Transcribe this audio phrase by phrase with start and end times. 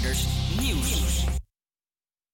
[0.00, 1.24] Nieuws.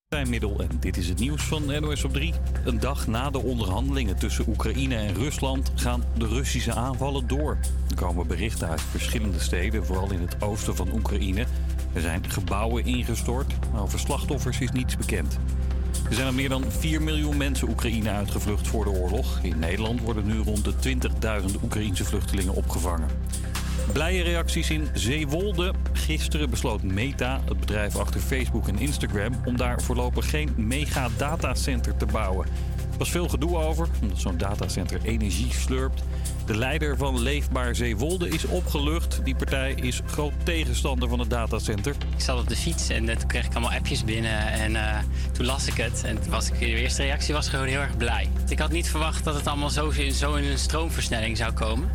[0.08, 2.34] En dit is het nieuws van NOS op 3.
[2.64, 7.58] Een dag na de onderhandelingen tussen Oekraïne en Rusland gaan de Russische aanvallen door.
[7.88, 11.46] Er komen berichten uit verschillende steden, vooral in het oosten van Oekraïne.
[11.92, 15.38] Er zijn gebouwen ingestort, maar over slachtoffers is niets bekend.
[16.08, 19.38] Er zijn al meer dan 4 miljoen mensen Oekraïne uitgevlucht voor de oorlog.
[19.42, 20.98] In Nederland worden nu rond de
[21.50, 23.08] 20.000 Oekraïense vluchtelingen opgevangen.
[23.92, 25.72] Blije reacties in Zeewolde.
[25.92, 31.96] Gisteren besloot Meta, het bedrijf achter Facebook en Instagram, om daar voorlopig geen mega datacenter
[31.96, 32.46] te bouwen.
[32.92, 36.02] Er was veel gedoe over, omdat zo'n datacenter energie slurpt.
[36.46, 39.20] De leider van Leefbaar Zeewolde is opgelucht.
[39.24, 41.94] Die partij is groot tegenstander van het datacenter.
[42.16, 44.52] Ik zat op de fiets en toen kreeg ik allemaal appjes binnen.
[44.52, 44.98] En uh,
[45.32, 46.04] toen las ik het.
[46.04, 48.28] En was ik, de eerste reactie was gewoon heel erg blij.
[48.48, 51.90] Ik had niet verwacht dat het allemaal zo, zo in een stroomversnelling zou komen.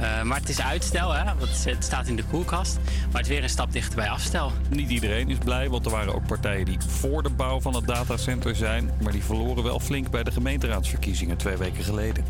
[0.00, 1.24] Uh, maar het is uitstel, hè?
[1.24, 2.78] Want het staat in de koelkast.
[2.84, 4.52] Maar het is weer een stap dichter bij afstel.
[4.70, 7.86] Niet iedereen is blij, want er waren ook partijen die voor de bouw van het
[7.86, 8.90] datacenter zijn.
[9.02, 12.24] Maar die verloren wel flink bij de gemeenteraadsverkiezingen twee weken geleden.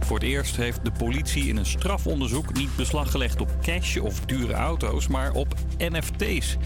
[0.00, 4.20] Voor het eerst heeft de politie in een strafonderzoek niet beslag gelegd op cash of
[4.20, 6.56] dure auto's, maar op NFT's.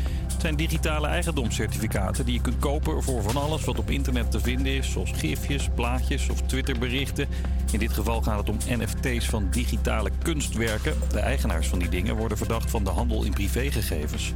[0.41, 4.73] Zijn digitale eigendomscertificaten die je kunt kopen voor van alles wat op internet te vinden
[4.73, 7.29] is, zoals gifjes, plaatjes of Twitterberichten.
[7.73, 10.95] In dit geval gaat het om NFT's van digitale kunstwerken.
[11.13, 14.33] De eigenaars van die dingen worden verdacht van de handel in privégegevens.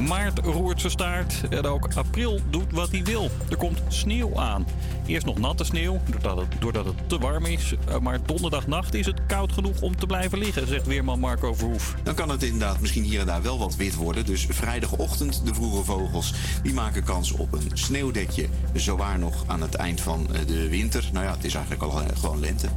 [0.00, 3.30] Maart roert zijn staart en ook april doet wat hij wil.
[3.50, 4.66] Er komt sneeuw aan.
[5.06, 7.74] Eerst nog natte sneeuw, doordat het, doordat het te warm is.
[7.88, 11.94] Eh, maar donderdagnacht is het koud genoeg om te blijven liggen, zegt weerman Marco Verhoef.
[12.02, 14.26] Dan kan het inderdaad misschien hier en daar wel wat wit worden.
[14.26, 18.48] Dus vrijdagochtend de vroege vogels, die maken kans op een sneeuwdekje.
[18.72, 21.08] Zowaar nog aan het eind van eh, de winter.
[21.12, 22.68] Nou ja, het is eigenlijk al eh, gewoon lente.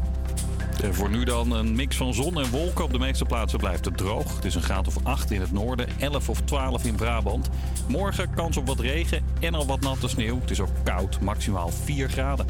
[0.81, 2.83] En voor nu dan een mix van zon en wolken.
[2.83, 4.35] Op de meeste plaatsen blijft het droog.
[4.35, 7.49] Het is een graad of 8 in het noorden, 11 of 12 in Brabant.
[7.87, 10.39] Morgen kans op wat regen en al wat natte sneeuw.
[10.39, 12.45] Het is ook koud, maximaal 4 graden.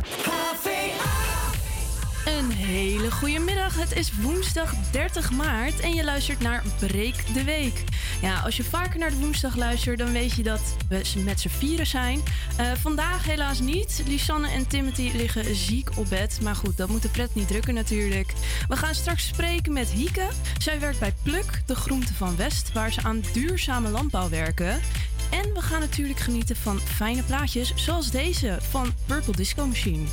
[2.25, 3.75] Een hele goede middag.
[3.75, 7.83] Het is woensdag 30 maart en je luistert naar Breek de Week.
[8.21, 11.49] Ja, als je vaker naar de woensdag luistert, dan weet je dat we met z'n
[11.49, 12.19] vieren zijn.
[12.59, 14.03] Uh, vandaag helaas niet.
[14.07, 16.39] Lisanne en Timothy liggen ziek op bed.
[16.41, 18.33] Maar goed, dat moet de pret niet drukken natuurlijk.
[18.67, 20.27] We gaan straks spreken met Hieke.
[20.57, 24.79] Zij werkt bij Pluk, de groente van West, waar ze aan duurzame landbouw werken.
[25.31, 30.05] En we gaan natuurlijk genieten van fijne plaatjes zoals deze van Purple Disco Machine.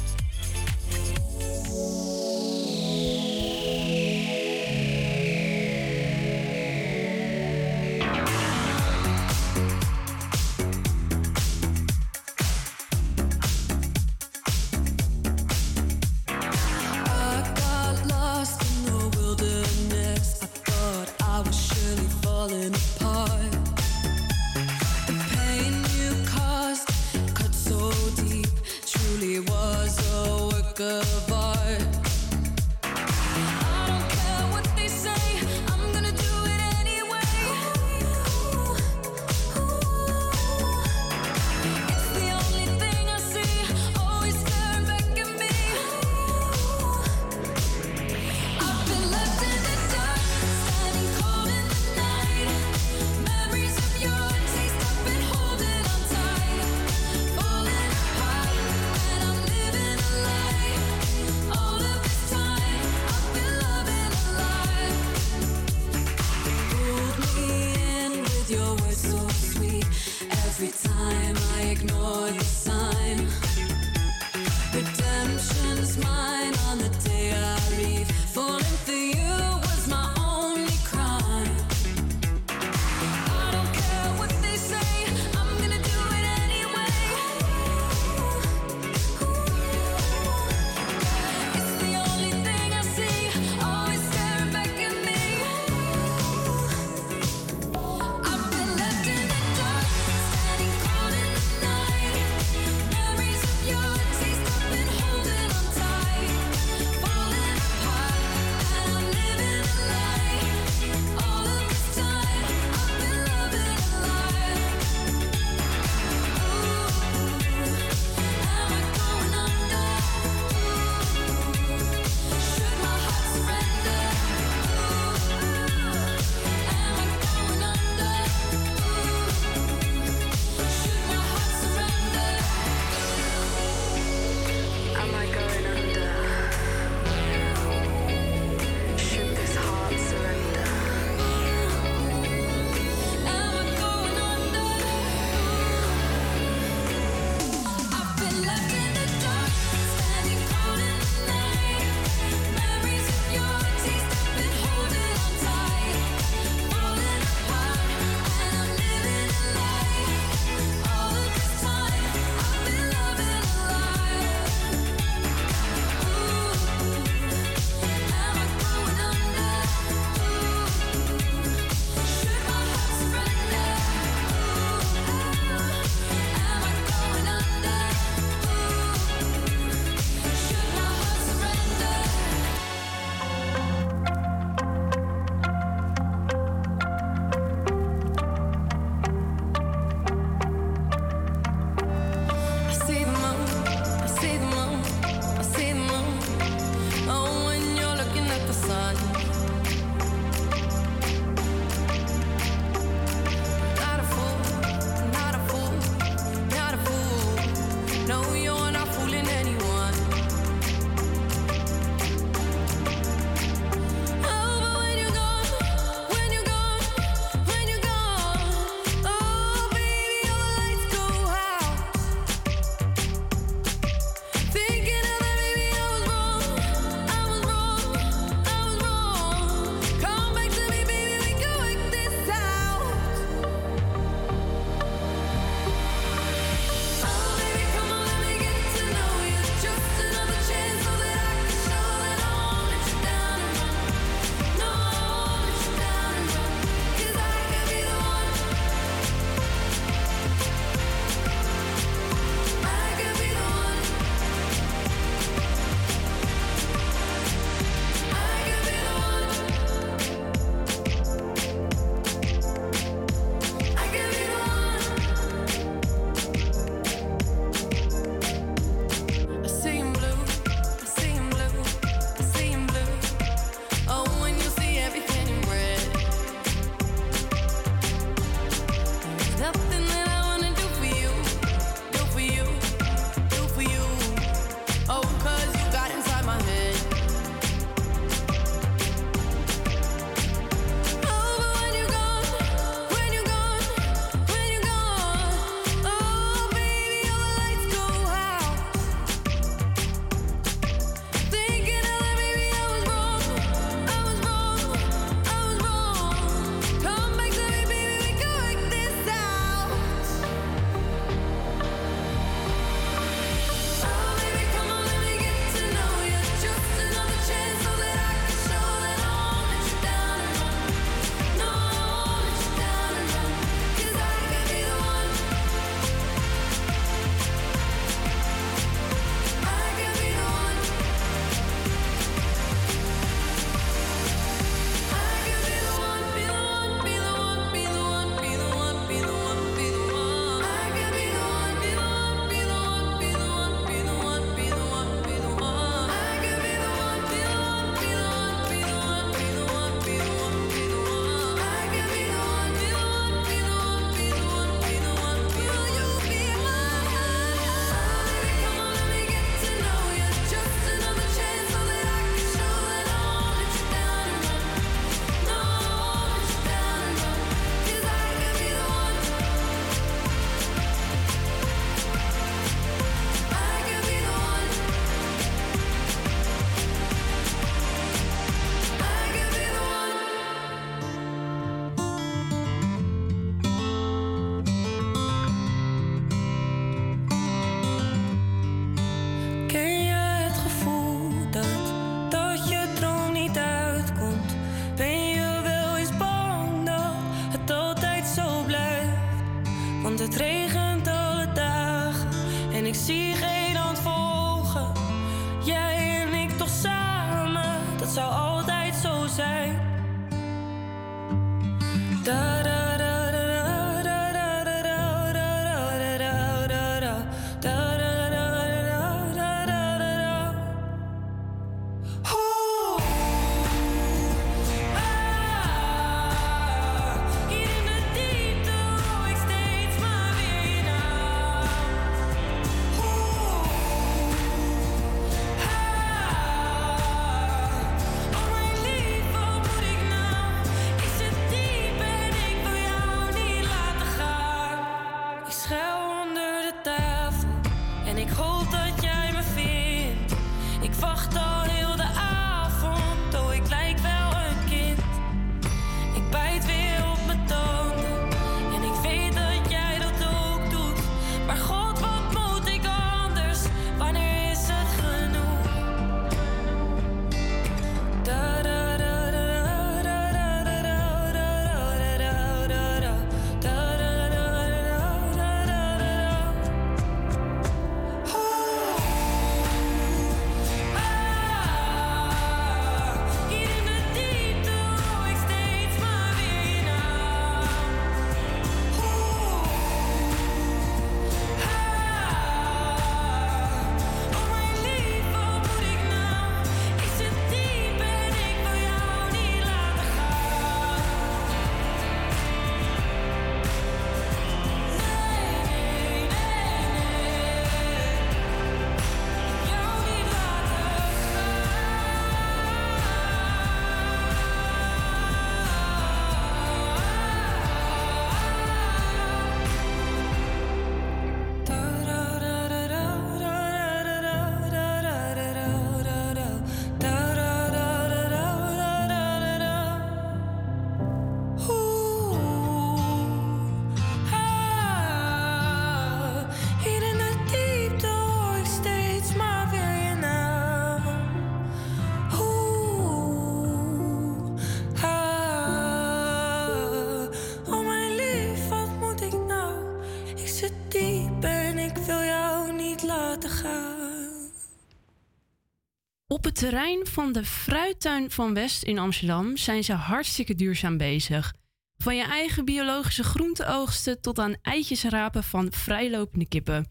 [556.20, 561.32] Op het terrein van de Fruittuin van West in Amsterdam zijn ze hartstikke duurzaam bezig.
[561.76, 566.64] Van je eigen biologische groenteoogsten tot aan eitjes rapen van vrijlopende kippen.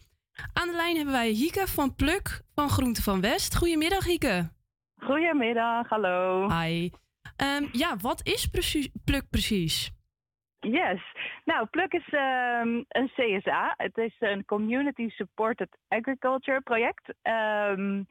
[0.52, 3.56] Aan de lijn hebben wij Hieke van Pluk van Groente van West.
[3.56, 4.50] Goedemiddag Hieke.
[4.96, 6.48] Goedemiddag, hallo.
[6.50, 6.90] Hi.
[7.36, 9.90] Ehm, ja, wat is precies, Pluk precies?
[10.60, 11.00] Yes.
[11.44, 13.74] Nou, Pluk is ehm, een CSA.
[13.76, 17.14] Het is een Community Supported Agriculture project.
[17.22, 18.02] Ehm,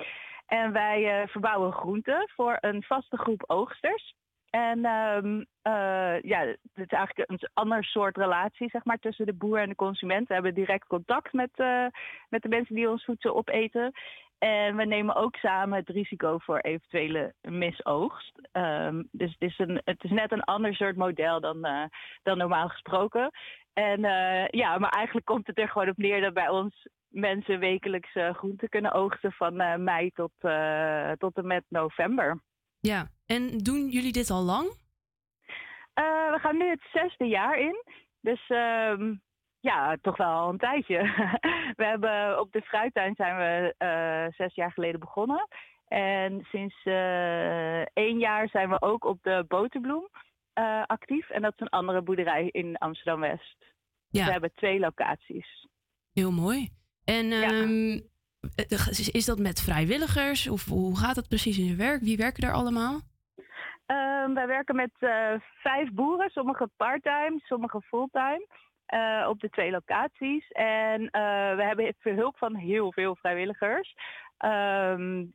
[0.50, 4.16] en wij eh, verbouwen groenten voor een vaste groep oogsters.
[4.50, 9.34] En ehm, eh, ja, het is eigenlijk een ander soort relatie zeg maar, tussen de
[9.34, 10.28] boer en de consument.
[10.28, 11.86] We hebben direct contact met, eh,
[12.30, 13.92] met de mensen die ons voedsel opeten.
[14.38, 18.50] En we nemen ook samen het risico voor eventuele misoogst.
[18.52, 21.90] Ehm, dus het is, een, het is net een ander soort model dan,
[22.24, 23.32] dan normaal gesproken.
[23.74, 24.02] En
[24.50, 28.34] ja, maar eigenlijk komt het er gewoon op neer dat bij ons mensen wekelijks eh,
[28.34, 32.42] groenten kunnen oogsten van eh, mei tot, eh, tot en met november.
[32.80, 34.78] Ja, en doen jullie dit al lang?
[36.32, 37.84] We gaan nu het zesde jaar in.
[38.22, 39.14] Dus ehm,
[39.60, 40.98] ja, toch wel al een tijdje.
[41.80, 43.74] we hebben op de fruittuin zijn we
[44.38, 45.48] zes jaar geleden begonnen.
[45.88, 50.08] En sinds eh, één jaar zijn we ook op de boterbloem
[50.86, 51.30] actief.
[51.30, 53.58] En dat is een andere boerderij in Amsterdam-West.
[53.60, 54.26] Dus Ja.
[54.26, 55.68] we hebben twee locaties.
[56.14, 56.70] Heel mooi.
[57.18, 58.00] En ehm,
[58.56, 60.50] eh, is is dat met vrijwilligers?
[60.50, 62.02] Of hoe gaat dat precies in zijn werk?
[62.02, 63.00] Wie werken daar allemaal?
[63.86, 68.48] Ehm, wij werken met eh, vijf boeren, sommige parttime, sommige fulltime,
[68.86, 70.48] eh, op de twee locaties.
[70.52, 73.96] En eh, we hebben hulp van heel veel vrijwilligers.
[74.38, 75.26] Ehm,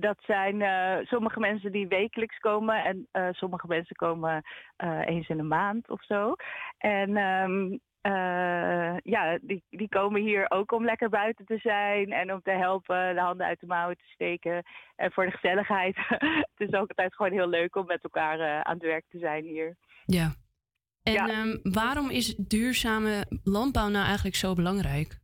[0.00, 4.42] dat zijn eh, sommige mensen die wekelijks komen en eh, sommige mensen komen
[4.76, 6.34] eh, eens in de maand of zo.
[6.78, 7.10] En
[8.06, 12.50] eh, ja, die, die komen hier ook om lekker buiten te zijn en om te
[12.50, 14.62] helpen, de handen uit de mouwen te steken.
[14.96, 15.96] En voor de gezelligheid.
[16.54, 19.18] het is ook altijd gewoon heel leuk om met elkaar eh, aan het werk te
[19.18, 19.76] zijn hier.
[20.04, 20.34] Ja.
[21.02, 21.28] En Ja.
[21.28, 25.18] ehm, waarom is duurzame landbouw nou eigenlijk zo belangrijk?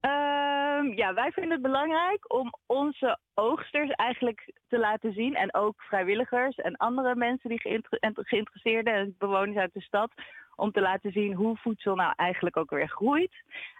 [0.00, 5.34] Ehm, ja, wij vinden het belangrijk om onze oogsters eigenlijk te laten zien.
[5.34, 7.60] En ook vrijwilligers en andere mensen die
[8.00, 10.12] geïnteresseerden en bewoners uit de stad.
[10.56, 13.32] Om te laten zien hoe voedsel nou eigenlijk ook weer groeit.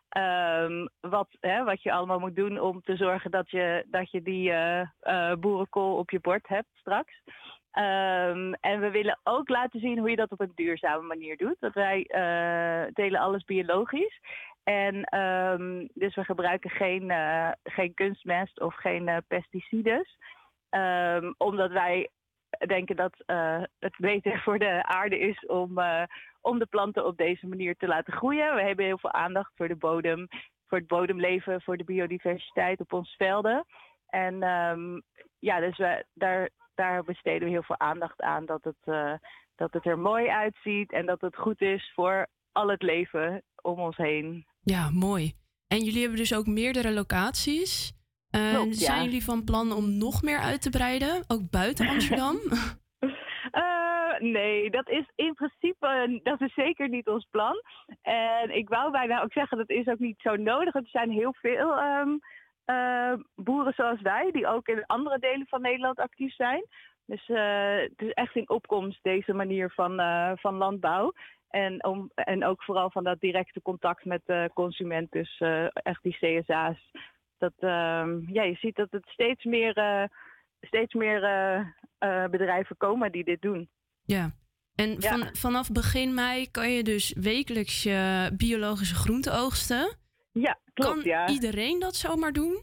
[0.08, 4.22] Ehm, wat, hè, wat je allemaal moet doen om te zorgen dat je, dat je
[4.22, 7.22] die uh, boerenkool op je bord hebt straks.
[7.70, 11.56] Ehm, en we willen ook laten zien hoe je dat op een duurzame manier doet.
[11.60, 14.20] Dat wij uh, delen alles biologisch.
[14.64, 17.12] En um, dus we gebruiken geen,
[17.64, 20.18] geen kunstmest of geen pesticides.
[21.36, 22.10] Omdat wij
[22.66, 25.78] denken dat uh, het beter voor de aarde is om,
[26.40, 28.54] om de planten op deze manier te laten groeien.
[28.54, 30.28] We hebben heel veel aandacht voor de bodem,
[30.66, 33.64] voor het bodemleven, voor de biodiversiteit op onze velden.
[34.08, 35.02] En um,
[35.38, 39.20] ja, dus we, daar, daar besteden we heel veel aandacht aan dat het,
[39.56, 43.80] dat het er mooi uitziet en dat het goed is voor al het leven om
[43.80, 44.46] ons heen.
[44.62, 45.32] Ja, mooi.
[45.68, 47.92] En jullie hebben dus ook meerdere locaties.
[48.34, 48.86] Uh, Klopt, ja.
[48.86, 52.36] Zijn jullie van plan om nog meer uit te breiden, ook buiten Amsterdam?
[52.50, 57.62] Uh, nee, dat is in principe dat is zeker niet ons plan.
[58.02, 60.74] En ik wou bijna ook zeggen, dat is ook niet zo nodig.
[60.74, 62.20] Er zijn heel veel um,
[62.66, 66.66] uh, boeren zoals wij, die ook in andere delen van Nederland actief zijn.
[67.06, 69.96] Dus uh, het is echt in opkomst, deze manier van,
[70.38, 71.12] van landbouw.
[71.48, 76.16] En, om, en ook vooral van dat directe contact met de consument, dus echt die
[76.20, 76.90] CSA's.
[77.44, 80.04] Dat, uh, ja, je ziet dat het steeds meer, uh,
[80.60, 81.20] steeds meer
[82.30, 83.68] bedrijven komen die dit doen.
[84.04, 84.30] Ja,
[84.74, 89.96] en van, vanaf begin mei kan je dus wekelijks je biologische groenten oogsten.
[90.32, 90.92] Ja, klopt.
[90.92, 91.28] Kan ja.
[91.28, 92.62] iedereen dat zomaar doen?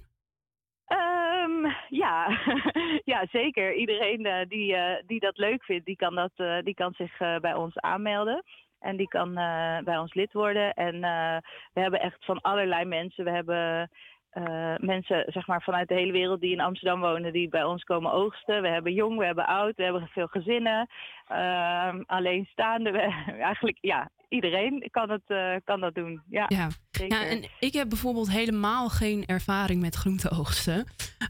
[0.88, 2.40] Um, ja.
[3.14, 3.74] ja, zeker.
[3.74, 8.44] Iedereen die, die dat leuk vindt, die kan, dat, die kan zich bij ons aanmelden.
[8.82, 10.74] En die kan uh, bij ons lid worden.
[10.74, 11.38] En uh,
[11.74, 13.24] we hebben echt van allerlei mensen.
[13.24, 13.90] We hebben
[14.34, 17.84] uh, mensen zeg maar, vanuit de hele wereld die in Amsterdam wonen, die bij ons
[17.84, 18.62] komen oogsten.
[18.62, 20.88] We hebben jong, we hebben oud, we hebben veel gezinnen.
[21.28, 22.92] Ehm, alleenstaande.
[22.92, 23.00] We,
[23.50, 26.22] eigenlijk, ja, iedereen kan, het, kan dat doen.
[26.30, 26.68] Ja, ja.
[27.08, 30.86] ja, en ik heb bijvoorbeeld helemaal geen ervaring met groenteoogsten.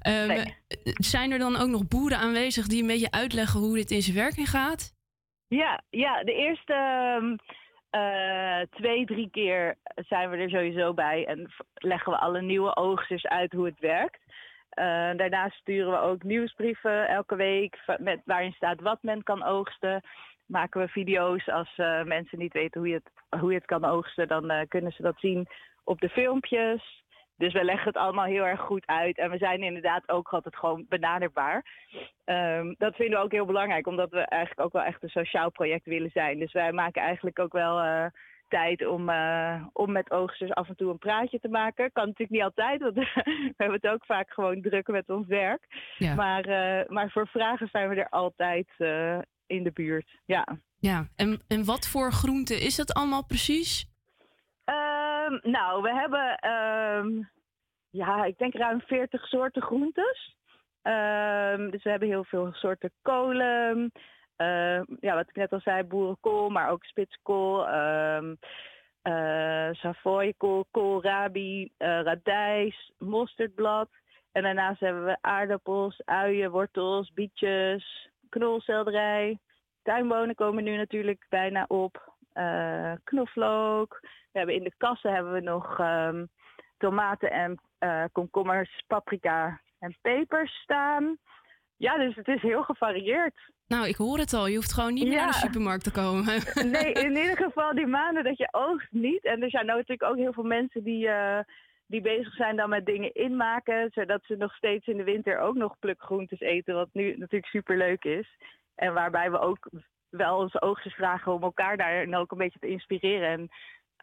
[0.08, 0.56] Um, nee.
[0.84, 4.18] Zijn er dan ook nog boeren aanwezig die een beetje uitleggen hoe dit in zijn
[4.18, 4.94] werking gaat?
[5.48, 6.74] Ja, ja, de eerste
[7.92, 13.26] uh, twee, drie keer zijn we er sowieso bij en leggen we alle nieuwe oogsters
[13.26, 14.20] uit hoe het werkt.
[14.80, 14.86] Uh,
[15.18, 20.02] daarnaast sturen we ook nieuwsbrieven elke week met, waarin staat wat men kan oogsten.
[20.46, 23.86] Maken we video's als uh, mensen niet weten hoe je het, hoe je het kan
[23.86, 25.48] oogsten, dan kunnen ze dat zien
[25.84, 27.01] op de filmpjes.
[27.42, 29.18] Dus we leggen het allemaal heel erg goed uit.
[29.18, 31.66] En we zijn inderdaad ook altijd gewoon benaderbaar.
[32.26, 35.52] Um, dat vinden we ook heel belangrijk, omdat we eigenlijk ook wel echt een sociaal
[35.52, 36.40] project willen zijn.
[36.40, 38.06] Dus wij maken eigenlijk ook wel uh,
[38.48, 41.92] tijd om, uh, om met oogsters af en toe een praatje te maken.
[41.92, 42.96] Kan natuurlijk niet altijd, want
[43.54, 45.94] we hebben het ook vaak gewoon druk met ons werk.
[45.98, 46.16] Ja.
[46.16, 48.68] Maar, uh, maar voor vragen zijn we er altijd
[49.48, 50.20] in de buurt.
[50.26, 50.48] Ja,
[50.80, 51.08] ja.
[51.16, 53.91] En, en wat voor groenten is dat allemaal precies?
[54.66, 57.30] Um, nou, we hebben, um,
[57.90, 60.36] ja, ik denk ruim 40 soorten groentes.
[60.84, 63.92] Um, dus we hebben heel veel soorten kolen.
[65.00, 67.68] ja, wat ik net al zei, boerenkool, maar ook spitskool.
[69.04, 73.90] Uh, Savoykool, koolrabi, uh, radijs, mosterdblad.
[74.32, 79.40] En daarnaast hebben we aardappels, uien, wortels, bietjes, knolselderij.
[79.84, 82.11] Tuinbonen komen nu natuurlijk bijna op.
[82.34, 84.00] Uh, knoflook.
[84.02, 86.30] We hebben in de kassen hebben we nog um,
[86.78, 91.18] tomaten en uh, komkommers, paprika en pepers staan.
[91.78, 93.52] Ja, dus het is heel gevarieerd.
[93.68, 94.48] Nou, ik hoor het al.
[94.48, 95.24] Je hoeft gewoon niet meer ja.
[95.24, 96.26] naar de supermarkt te komen.
[96.72, 99.26] nee, in ieder geval die maanden dat je oogst niet.
[99.26, 101.40] En er zijn nou natuurlijk ook heel veel mensen die, uh,
[101.88, 103.90] die bezig zijn dan met dingen inmaken.
[103.94, 106.76] Zodat ze nog steeds in de winter ook nog plukgroentes eten.
[106.76, 108.38] Wat nu natuurlijk super leuk is.
[108.76, 109.70] En waarbij we ook
[110.12, 113.30] wel onze oogsters vragen om elkaar daar ook een beetje te inspireren.
[113.30, 113.50] En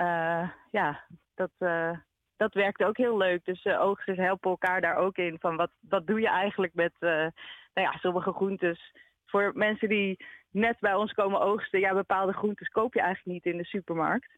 [0.06, 1.96] uh, ja, dat, uh,
[2.36, 3.44] dat werkt ook heel leuk.
[3.44, 5.36] Dus uh, oogsters helpen elkaar daar ook in.
[5.40, 7.32] Van wat, wat doe je eigenlijk met nou
[7.72, 8.92] ja, sommige groentes?
[9.26, 13.52] Voor mensen die net bij ons komen oogsten, ja, bepaalde groentes koop je eigenlijk niet
[13.54, 14.36] in de supermarkt.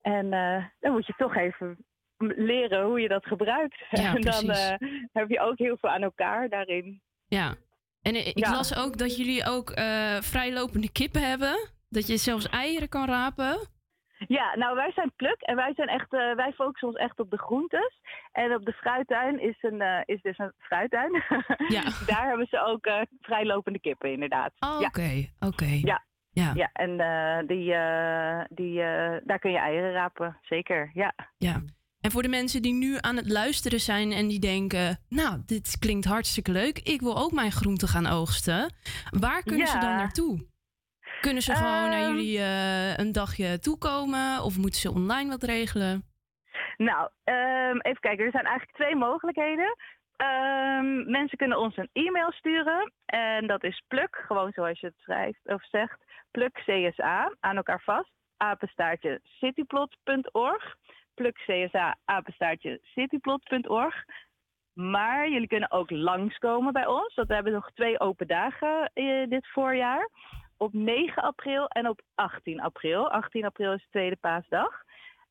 [0.00, 0.30] En
[0.80, 1.84] dan moet je toch even
[2.18, 3.84] leren hoe je dat gebruikt.
[3.90, 4.44] Ja, en dan
[5.12, 7.00] heb je ook heel veel aan elkaar daarin.
[7.28, 7.54] Ja,
[8.08, 8.50] en ik ja.
[8.50, 11.68] las ook dat jullie ook uh, vrijlopende kippen hebben.
[11.88, 13.58] Dat je zelfs eieren kan rapen.
[14.28, 17.30] Ja, nou wij zijn pluk en wij zijn echt, uh, wij focussen ons echt op
[17.30, 18.00] de groentes.
[18.32, 21.22] En op de fruittuin is, een, uh, is dus een fruittuin.
[21.68, 21.82] Ja.
[22.06, 22.88] Daar hebben ze ook
[23.20, 24.52] vrijlopende kippen inderdaad.
[24.58, 25.24] Oh, oké, ja.
[25.38, 25.46] oké.
[25.46, 25.80] Okay.
[25.84, 26.06] Ja.
[26.30, 26.52] Ja.
[26.54, 26.96] ja, en
[27.46, 27.74] die,
[28.48, 28.74] die,
[29.24, 31.14] daar kun je eieren rapen, zeker, ja.
[31.38, 31.62] Ja,
[32.08, 35.78] En voor de mensen die nu aan het luisteren zijn en die denken: Nou, dit
[35.78, 38.72] klinkt hartstikke leuk, ik wil ook mijn groente gaan oogsten.
[39.20, 40.46] Waar kunnen ze dan naartoe?
[41.20, 42.10] Kunnen ze gewoon naar Ehm.
[42.10, 46.02] jullie eh, een dagje toekomen of moeten ze online wat regelen?
[46.76, 48.24] Nou, ehm, even kijken.
[48.24, 49.76] Er zijn eigenlijk twee mogelijkheden.
[50.16, 52.92] Ehm, mensen kunnen ons een e-mail sturen.
[53.06, 55.98] En dat is pluk, gewoon zoals je het schrijft of zegt.
[56.30, 58.10] Pluk CSA, aan elkaar vast.
[58.36, 60.76] Apenstaartje cityplot.org.
[61.18, 64.04] Pluk CSA, apenstaartje cityplot.org.
[64.72, 67.14] Maar jullie kunnen ook langskomen bij ons.
[67.14, 70.10] Want we hebben nog twee open dagen eh, dit voorjaar.
[70.56, 73.10] Op 9 april en op 18 april.
[73.10, 74.82] 18 april is de tweede paasdag.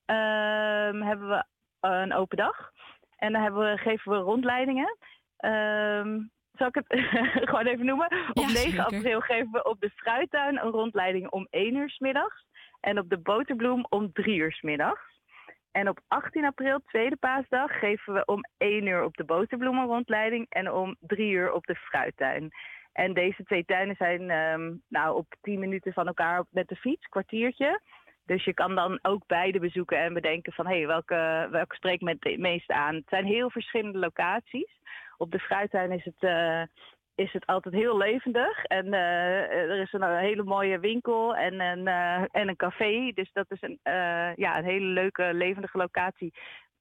[0.06, 1.44] Ehm, hebben we
[1.80, 2.72] een open dag.
[3.18, 4.98] En dan hebben we, geven we rondleidingen.
[5.38, 6.20] Ehm,
[6.52, 6.86] zal ik het
[7.50, 8.08] gewoon even noemen?
[8.30, 8.84] Op 9 zeker.
[8.84, 12.46] april geven we op de fruittuin een rondleiding om 1 uur 's middags.
[12.80, 15.17] En op de boterbloem om 3 uur 's middags.
[15.78, 19.86] En op 18 april, tweede paasdag, geven we om 1 uur op de boterbloem een
[19.86, 22.50] rondleiding en om 3 uur op de fruittuin.
[22.94, 27.08] En deze twee tuinen zijn ehm, nou, op 10 minuten van elkaar met de fiets,
[27.08, 27.82] kwartiertje.
[28.26, 32.02] Dus je kan dan ook beide bezoeken en bedenken van hé, hey, welke, welke spreekt
[32.02, 32.96] me het meest aan.
[32.96, 34.80] Het zijn heel verschillende locaties.
[35.18, 36.62] Op de fruittuin is het, eh,
[37.18, 38.64] is het altijd heel levendig.
[38.64, 43.12] En eh, er is een, hele mooie winkel en een, eh, en een café.
[43.14, 46.34] Dus dat is een, eh, ja, een hele leuke, levendige locatie.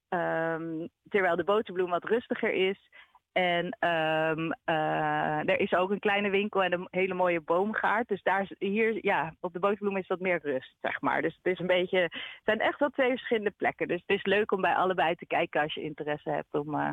[0.09, 2.89] Ehm, terwijl de boterbloem wat rustiger is.
[3.37, 8.09] En eh, er is ook een kleine winkel en een hele mooie boomgaard.
[8.09, 11.23] Dus daar hier, ja, op de boterbloem is wat meer rust, zeg maar.
[11.23, 13.89] Dus het is een beetje, het zijn echt wel twee verschillende plekken.
[13.89, 16.91] Dus het is leuk om bij allebei te kijken als je interesse hebt om, eh,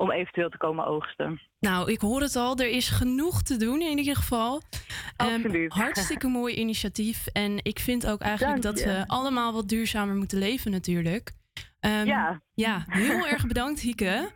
[0.00, 1.40] om eventueel te komen oogsten.
[1.58, 2.56] Nou, ik hoor het al.
[2.56, 4.60] Er is genoeg te doen in ieder geval.
[5.16, 5.72] Ehm, Absoluut.
[5.72, 7.26] hartstikke mooi initiatief.
[7.26, 8.90] En ik vind ook eigenlijk Dank dat je.
[8.90, 11.32] we allemaal wat duurzamer moeten leven natuurlijk.
[11.80, 12.42] Ehm, Ja.
[12.54, 14.30] Ja, heel erg bedankt Hieke.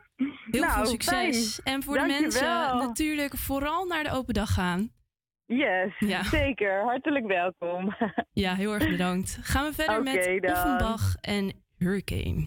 [0.51, 1.55] Heel Nou, veel succes.
[1.55, 1.75] fijn.
[1.75, 4.91] En voor de Dank mensen natuurlijk vooral naar de open dag gaan.
[5.47, 6.23] Yes, Ja.
[6.23, 6.83] zeker.
[6.85, 7.95] Hartelijk welkom.
[8.33, 9.39] Ja, heel erg bedankt.
[9.43, 10.53] Gaan we verder Oké, met.
[10.53, 12.47] Offenbach en Hurricane.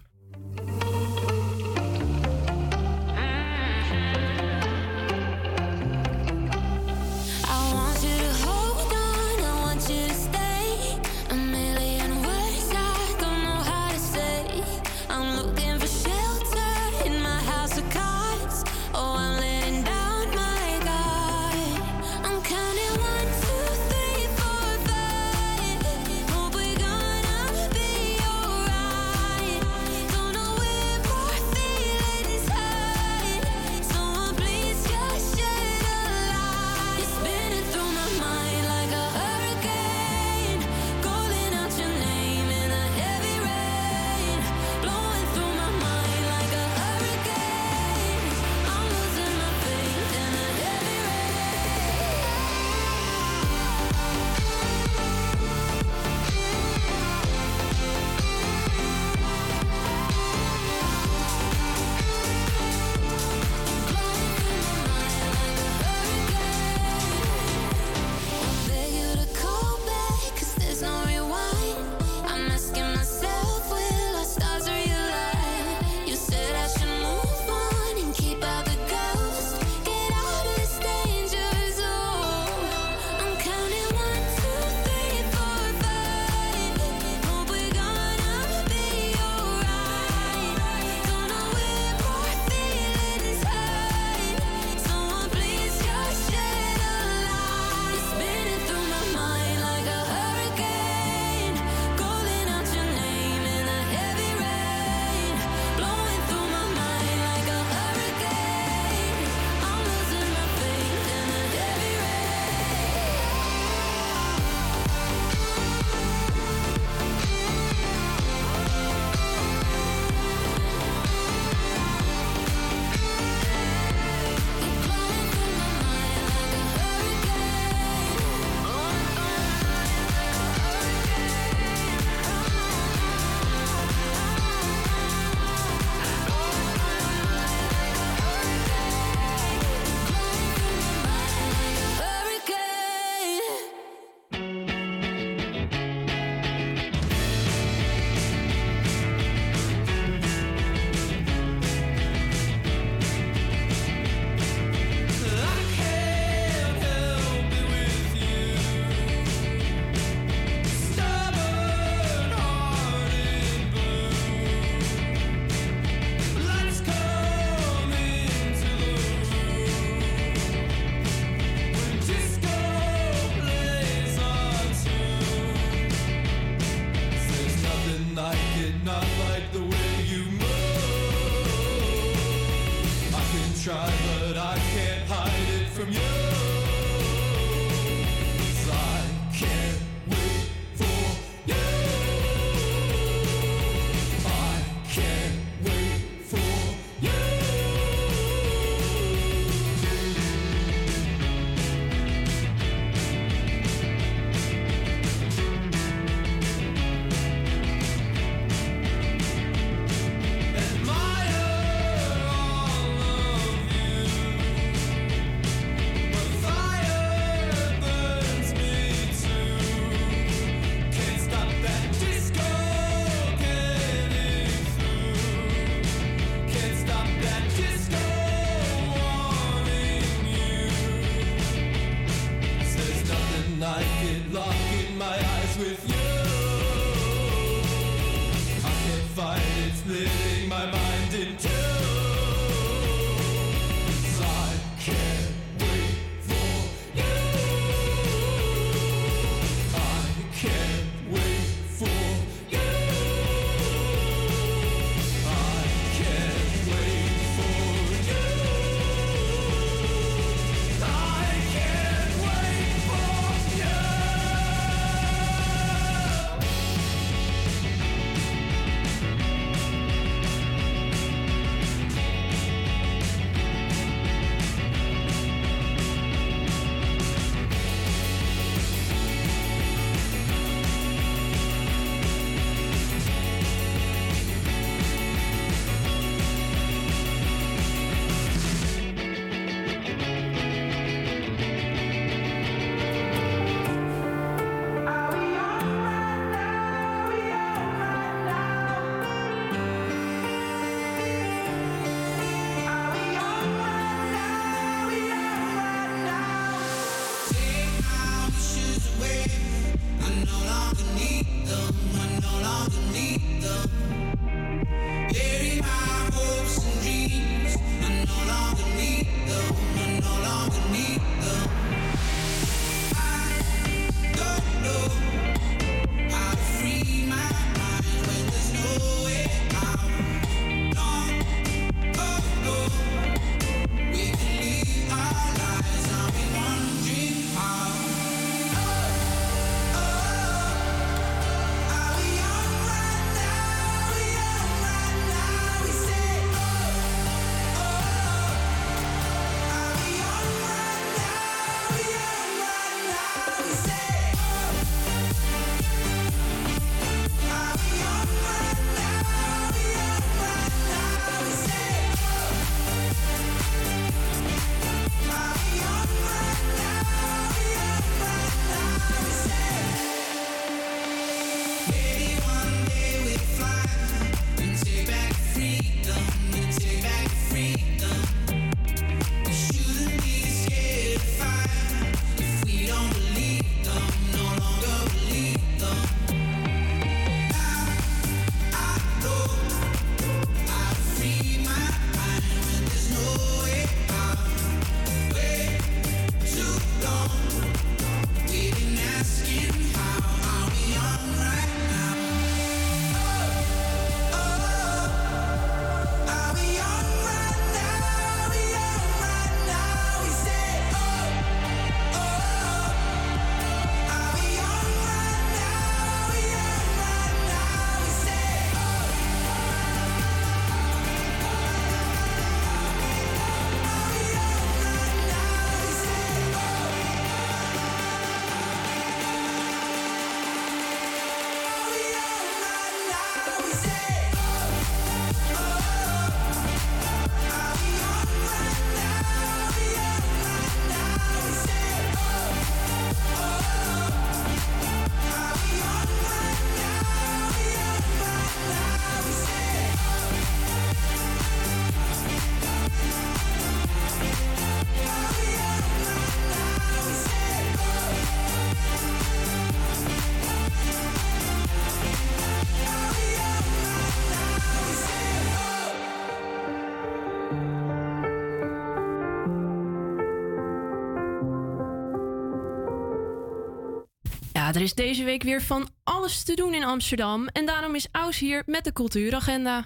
[474.57, 477.27] Er is deze week weer van alles te doen in Amsterdam.
[477.27, 479.65] En daarom is Aus hier met de cultuuragenda.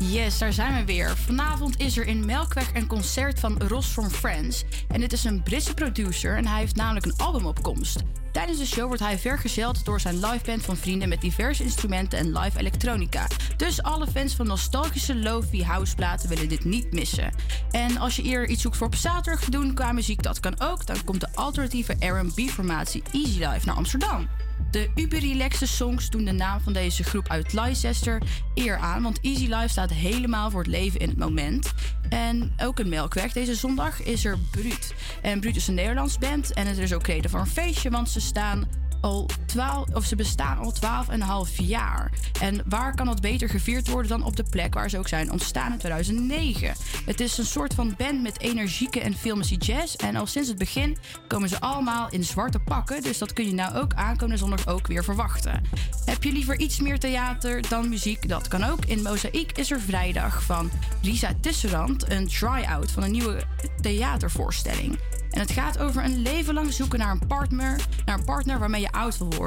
[0.00, 1.16] Yes, daar zijn we weer.
[1.16, 4.64] Vanavond is er in Melkweg een concert van Ross from Friends.
[4.88, 8.02] En dit is een Britse producer en hij heeft namelijk een album op komst.
[8.44, 12.38] Tijdens de show wordt hij vergezeld door zijn liveband van vrienden met diverse instrumenten en
[12.38, 13.26] live elektronica.
[13.56, 17.32] Dus alle fans van nostalgische lofi houseplaten willen dit niet missen.
[17.70, 20.60] En als je eerder iets zoekt voor op zaterdag te doen qua muziek, dat kan
[20.60, 20.86] ook.
[20.86, 24.28] Dan komt de alternatieve R&B formatie Easy Life naar Amsterdam.
[24.70, 28.22] De uber-relaxe songs doen de naam van deze groep uit Leicester
[28.54, 31.72] eer aan, want Easy Life staat helemaal voor het leven in het moment.
[32.14, 34.94] En ook een Melkweg deze zondag is er Bruut.
[35.22, 38.10] En Bruut is een Nederlands band en het is ook reden voor een feestje, want
[38.10, 38.68] ze staan
[39.00, 42.12] al 12, of ze bestaan al 12,5 jaar.
[42.40, 45.32] En waar kan dat beter gevierd worden dan op de plek waar ze ook zijn
[45.32, 46.74] ontstaan in 2009?
[47.04, 49.94] Het is een soort van band met energieke en filmische jazz.
[49.94, 50.96] En al sinds het begin
[51.28, 53.02] komen ze allemaal in zwarte pakken.
[53.02, 55.62] Dus dat kun je nou ook aankomende zondag ook weer verwachten.
[56.04, 58.28] Heb je liever iets meer theater dan muziek?
[58.28, 58.84] Dat kan ook.
[58.84, 60.70] In Mozaïek is er vrijdag van
[61.02, 63.42] Lisa Tisserand een try-out van een nieuwe
[63.80, 64.98] theatervoorstelling.
[65.34, 68.80] En het gaat over een leven lang zoeken naar een partner, naar een partner waarmee
[68.80, 69.43] je oud wil worden.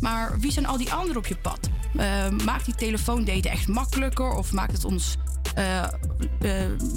[0.00, 1.68] Maar wie zijn al die anderen op je pad?
[1.96, 5.16] Uh, maakt die telefoondaten echt makkelijker of maakt het ons
[5.58, 5.84] uh,
[6.40, 6.52] uh,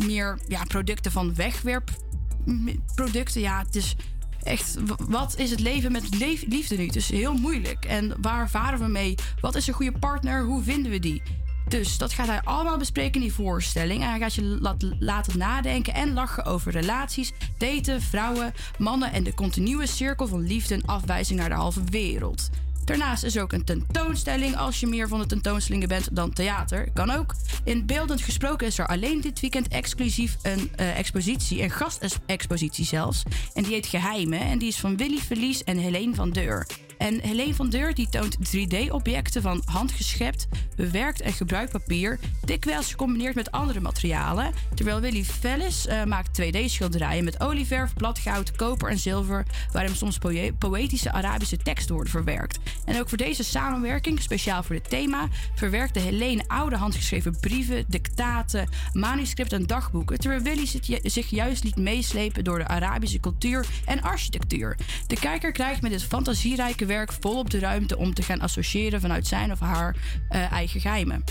[0.06, 3.42] meer ja, producten van wegwerpproducten?
[3.42, 3.96] Ja, het is
[4.44, 4.78] echt,
[5.10, 6.16] wat is het leven met
[6.48, 6.86] liefde nu?
[6.86, 7.86] Het is heel moeilijk.
[7.86, 9.16] En waar varen we mee?
[9.42, 10.44] Wat is een goede partner?
[10.44, 11.22] Hoe vinden we die?
[11.69, 14.01] Dus dat gaat hij allemaal bespreken in die voorstelling.
[14.01, 14.58] En hij gaat je
[14.99, 20.73] laten nadenken en lachen over relaties, daten, vrouwen, mannen en de continue cirkel van liefde
[20.73, 22.49] en afwijzing naar de halve wereld.
[22.86, 26.89] Daarnaast is er ook een tentoonstelling als je meer van de tentoonstellingen bent dan theater.
[26.93, 27.36] Kan ook.
[27.63, 33.23] In beeldend gesproken is er alleen dit weekend exclusief een uh, expositie, een gastexpositie zelfs.
[33.53, 36.67] En die heet Geheimen en die is van Willy Verlies en Helene van Deur.
[37.00, 43.36] En Helene van Deur die toont 3D-objecten van handgeschept, bewerkt en gebruikt papier, dikwijls gecombineerd
[43.36, 44.52] met andere materialen.
[44.76, 50.18] Terwijl Willy Vellis uh, maakt 2D-schilderijen met olieverf, bladgoud, koper en zilver, waarin soms
[50.60, 52.60] poëtische Arabische teksten worden verwerkt.
[52.86, 58.70] En ook voor deze samenwerking, speciaal voor dit thema, verwerkte Helene oude handgeschreven brieven, dictaten,
[58.94, 60.66] manuscripten en dagboeken, terwijl Willy
[61.04, 64.78] zich juist liet meeslepen door de Arabische cultuur en architectuur.
[65.08, 69.28] De kijker krijgt met dit fantasierijke werk volop de ruimte om te gaan associëren vanuit
[69.28, 69.95] zijn of haar
[70.32, 71.23] uh, eigen geheimen.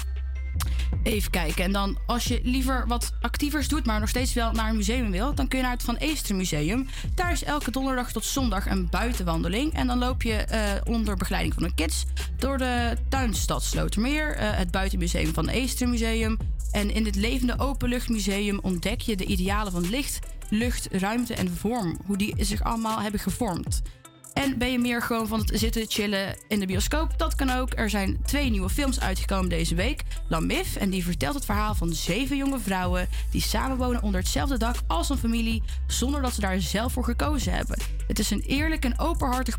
[1.03, 1.65] Even kijken.
[1.65, 5.11] En dan, als je liever wat actievers doet, maar nog steeds wel naar een museum
[5.11, 6.87] wil, dan kun je naar het Van Eester Museum.
[7.15, 9.73] Daar is elke donderdag tot zondag een buitenwandeling.
[9.73, 12.05] En dan loop je uh, onder begeleiding van een kids
[12.37, 16.37] door de tuinstad Slotermeer, uh, het buitenmuseum van Eester Museum.
[16.73, 20.19] En in dit levende openluchtmuseum ontdek je de idealen van licht,
[20.51, 21.99] lucht, ruimte en vorm.
[22.07, 23.83] Hoe die zich allemaal hebben gevormd.
[24.39, 27.19] En ben je meer gewoon van het zitten chillen in de bioscoop?
[27.19, 27.73] Dat kan ook.
[27.75, 30.03] Er zijn twee nieuwe films uitgekomen deze week.
[30.29, 34.77] Lamif, en die vertelt het verhaal van zeven jonge vrouwen die samenwonen onder hetzelfde dak
[34.87, 37.79] als een familie, zonder dat ze daar zelf voor gekozen hebben.
[38.07, 39.59] Het is een eerlijk en openhartig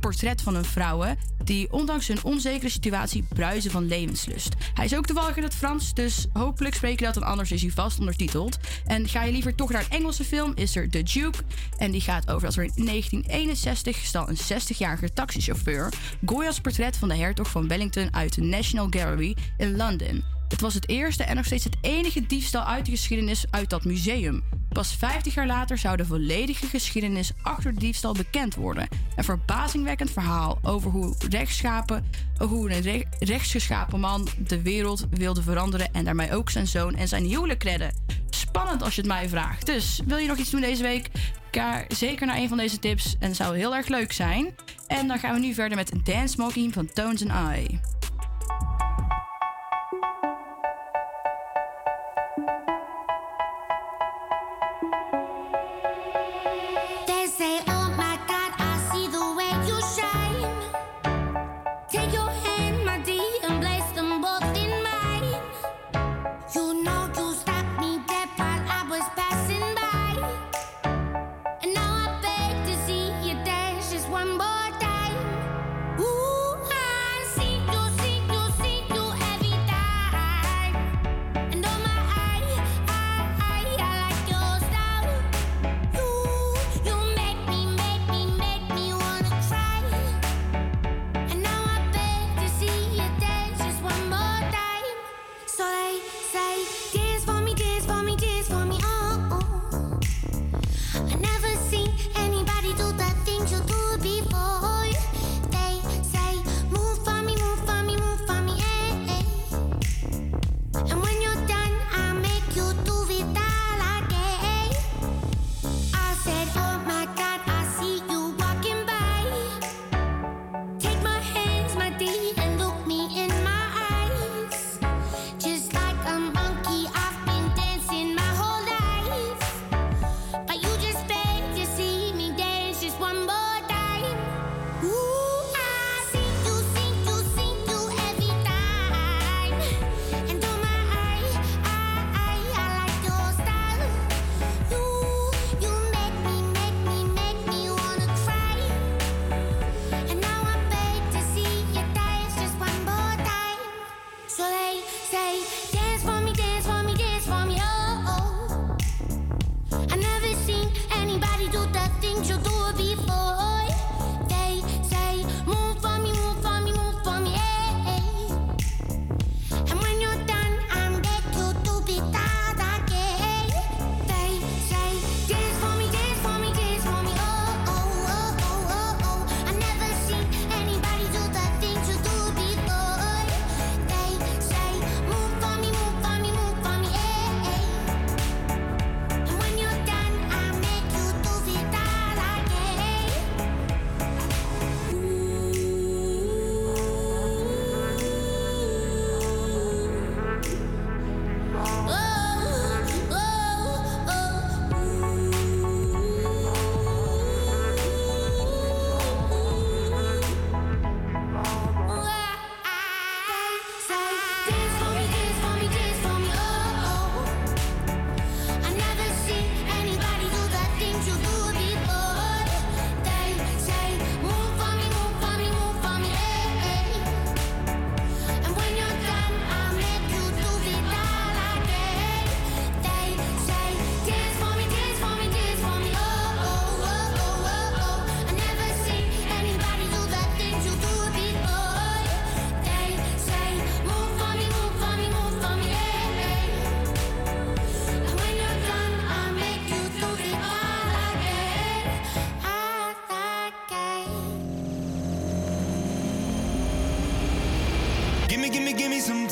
[0.00, 4.54] portret van een vrouwen die ondanks hun onzekere situatie bruisen van levenslust.
[4.74, 7.62] Hij is ook toevallig in het Frans, dus hopelijk spreek je dat en anders is
[7.62, 8.58] hij vast ondertiteld.
[8.86, 11.38] En ga je liever toch naar een Engelse film, is er The Duke.
[11.76, 15.92] En die gaat over dat er in 1961 stal een 60-jarige taxichauffeur
[16.24, 20.35] Goya's portret van de hertog van Wellington uit de National Gallery in Londen.
[20.48, 23.84] Het was het eerste en nog steeds het enige diefstal uit de geschiedenis uit dat
[23.84, 24.42] museum.
[24.68, 28.88] Pas 50 jaar later zou de volledige geschiedenis achter de diefstal bekend worden.
[29.16, 32.04] Een verbazingwekkend verhaal over hoe, rechtschapen,
[32.38, 37.24] hoe een rechtsgeschapen man de wereld wilde veranderen en daarmee ook zijn zoon en zijn
[37.24, 37.94] huwelijk redden.
[38.30, 39.66] Spannend als je het mij vraagt.
[39.66, 41.10] Dus wil je nog iets doen deze week?
[41.50, 44.54] Ga zeker naar een van deze tips en het zou heel erg leuk zijn.
[44.86, 47.80] En dan gaan we nu verder met Dance Smoking van Tones and I.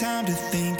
[0.04, 0.73] time to think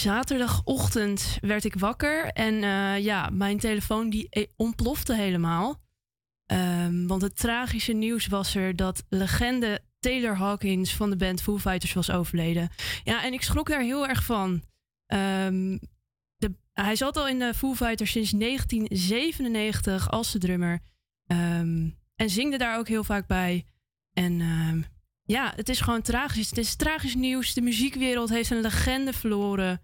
[0.00, 5.80] zaterdagochtend werd ik wakker en eh, ja, mijn telefoon die eh, ontplofte helemaal.
[6.46, 11.58] Ehm, want het tragische nieuws was er dat legende Taylor Hawkins van de band Foo
[11.58, 12.68] Fighters was overleden.
[13.04, 14.62] Ja, en ik schrok daar heel erg van.
[15.06, 15.78] Ehm,
[16.36, 20.80] de, hij zat al in de Foo Fighters sinds 1997 als de drummer.
[21.26, 23.64] Ehm, en zingde daar ook heel vaak bij.
[24.12, 24.40] En
[25.22, 26.48] ja, het is gewoon tragisch.
[26.48, 27.54] Het is tragisch nieuws.
[27.54, 29.80] De muziekwereld heeft een legende verloren.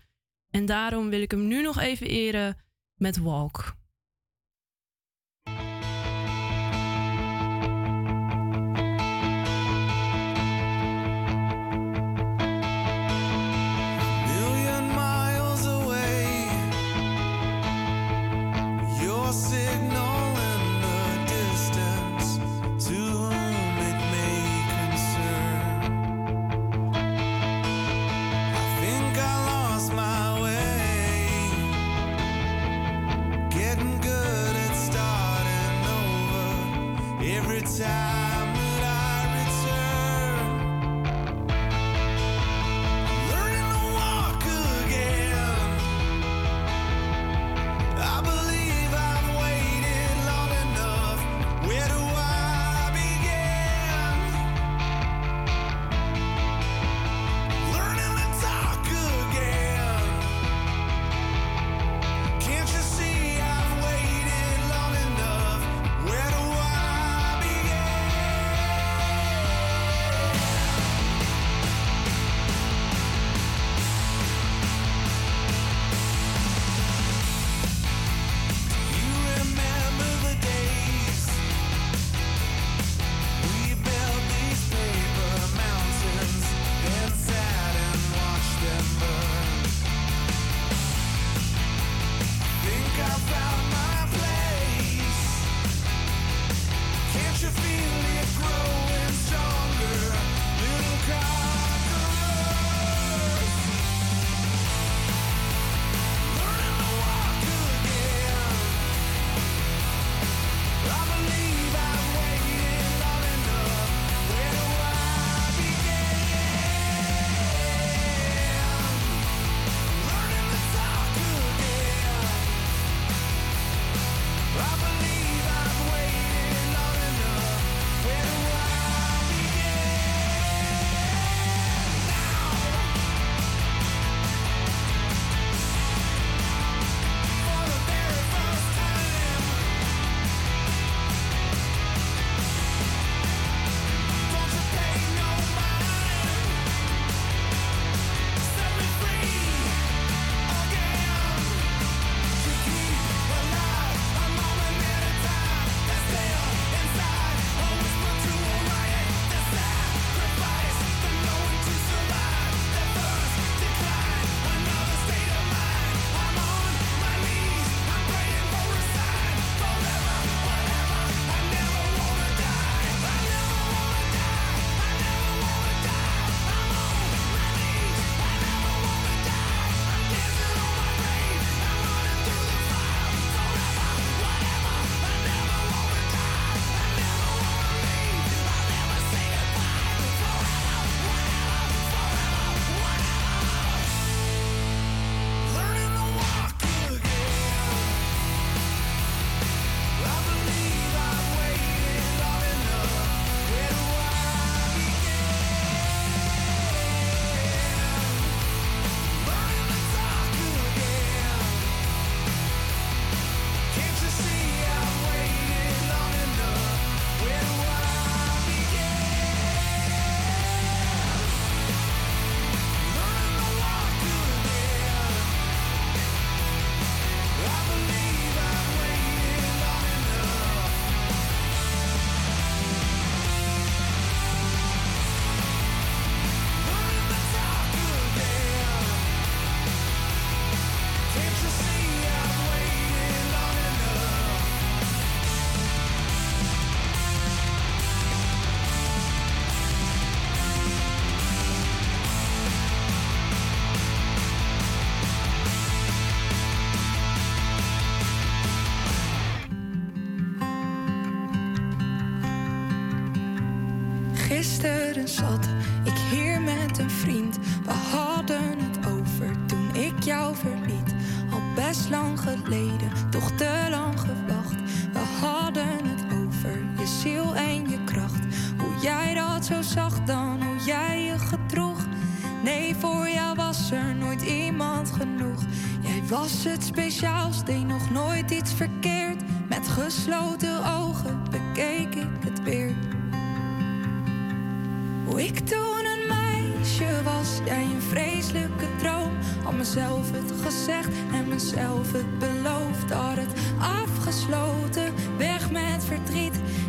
[0.56, 2.56] En daarom wil ik hem nu nog even eren
[2.94, 3.76] met Walk.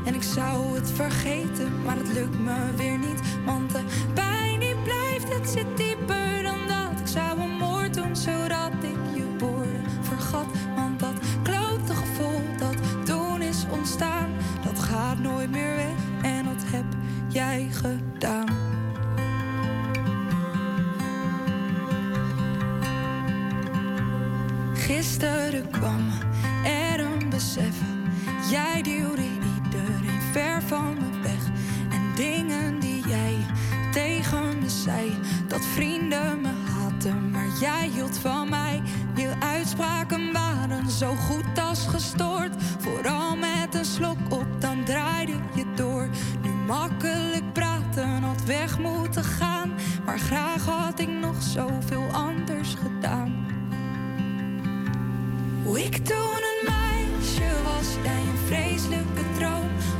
[0.05, 3.21] En ik zou het vergeten, maar het lukt me weer niet.
[3.45, 3.83] Want de
[4.13, 6.99] pijn die blijft, het zit dieper dan dat.
[6.99, 10.45] Ik zou een moord doen, zodat ik je woorden vergat.
[10.75, 11.13] Want dat
[11.43, 14.29] klote gevoel dat toen is ontstaan,
[14.63, 16.31] dat gaat nooit meer weg.
[16.31, 16.85] En dat heb
[17.27, 18.55] jij gedaan.
[24.73, 26.09] Gisteren kwam
[26.63, 27.96] er een besef.
[28.49, 31.45] Jij duwde iedereen ver van me weg.
[31.89, 33.35] En dingen die jij
[33.91, 35.19] tegen me zei.
[35.47, 38.81] Dat vrienden me haten, maar jij hield van mij.
[39.15, 42.55] Je uitspraken waren zo goed als gestoord.
[42.79, 46.09] Vooral met een slok op, dan draaide je door.
[46.41, 49.73] Nu makkelijk praten, had weg moeten gaan.
[50.05, 53.45] Maar graag had ik nog zoveel anders gedaan.
[55.63, 56.76] Hoe ik toen een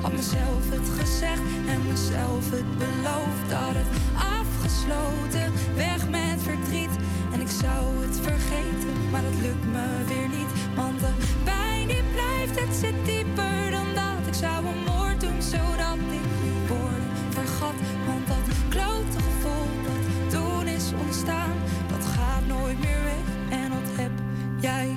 [0.08, 3.52] Had mezelf het gezegd en mezelf het beloofd.
[3.52, 3.92] Had het
[4.40, 6.96] afgesloten, weg met verdriet.
[7.34, 10.52] En ik zou het vergeten, maar het lukt me weer niet.
[10.76, 14.28] Want de pijn die blijft, het zit dieper dan dat.
[14.28, 16.28] Ik zou een moord doen, zodat ik
[16.68, 17.78] woorden vergat.
[18.08, 20.04] Want dat klote gevoel dat
[20.34, 21.56] toen is ontstaan,
[21.94, 23.26] dat gaat nooit meer weg.
[23.60, 24.14] En dat heb
[24.60, 24.97] jij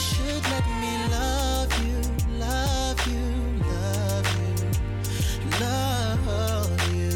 [0.00, 1.98] Should let me love you,
[2.38, 3.24] love you,
[3.66, 7.10] love you, love you.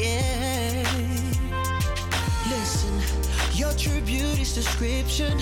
[0.00, 0.84] Yeah.
[2.48, 2.94] Listen,
[3.52, 5.36] your true beauty's description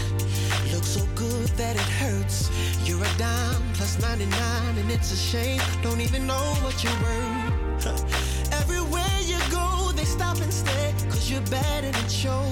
[0.73, 2.51] looks so good that it hurts.
[2.85, 5.61] You're a dime plus 99, and it's a shame.
[5.83, 8.53] Don't even know what you're worth.
[8.63, 12.48] Everywhere you go, they stop and stare, cause you're and it shows.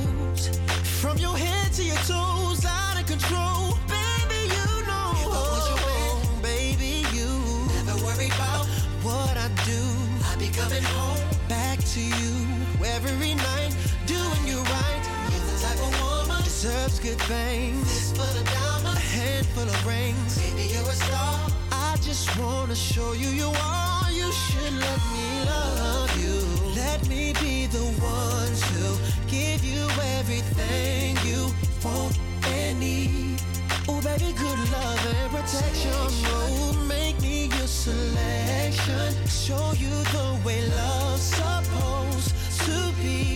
[17.06, 17.88] Good things.
[17.92, 20.38] Fistful of diamonds, a handful of rings.
[20.38, 21.38] Baby, you're a star.
[21.70, 24.10] I just wanna show you you are.
[24.10, 26.36] You should let me love you.
[26.74, 28.84] Let me be the one to
[29.28, 29.84] give you
[30.18, 31.42] everything you
[31.84, 32.18] want
[32.58, 33.40] and need.
[33.88, 35.92] Oh, baby, good love and protection.
[35.94, 39.08] Oh, make me your selection.
[39.28, 42.30] Show you the way love's supposed
[42.66, 43.35] to be.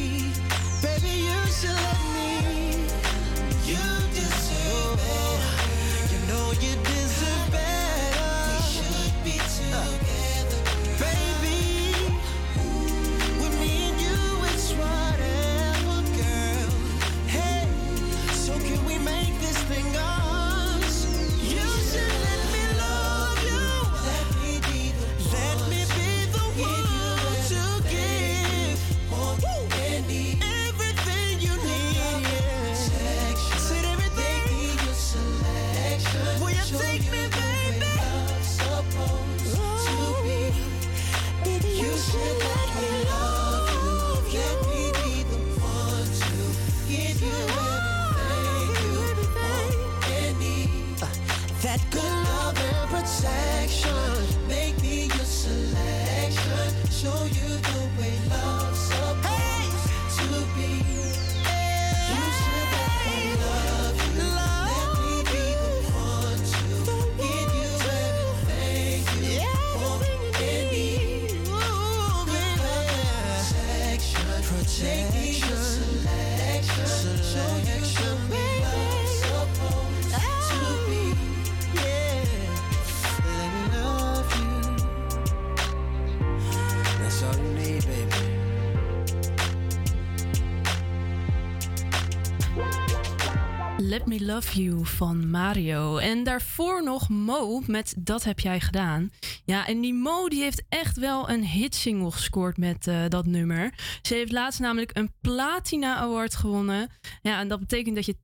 [93.91, 95.97] Let Me Love You van Mario.
[95.97, 99.11] En daarvoor nog Mo met Dat heb jij gedaan.
[99.51, 103.74] Ja, en die Mo die heeft echt wel een hitsingle gescoord met eh, dat nummer.
[104.03, 106.88] Ze heeft laatst namelijk een Platina Award gewonnen.
[107.22, 108.16] Ja, en dat betekent dat je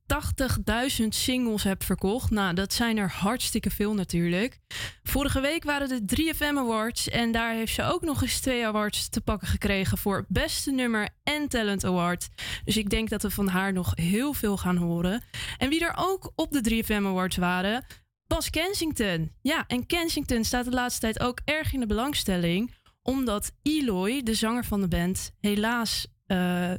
[1.01, 2.29] 80.000 singles hebt verkocht.
[2.29, 4.59] Nou, dat zijn er hartstikke veel natuurlijk.
[5.03, 7.09] Vorige week waren de 3FM Awards.
[7.09, 11.09] En daar heeft ze ook nog eens twee awards te pakken gekregen voor Beste Nummer
[11.23, 12.27] en Talent Award.
[12.65, 15.23] Dus ik denk dat we van haar nog heel veel gaan horen.
[15.57, 17.85] En wie er ook op de 3FM Awards waren,
[18.27, 19.31] Bas Kensington.
[19.41, 24.33] Ja, en Kensington staat de laatste tijd ook erg in de belangstelling, omdat Eloy, de
[24.33, 26.73] zanger van de band, helaas eh,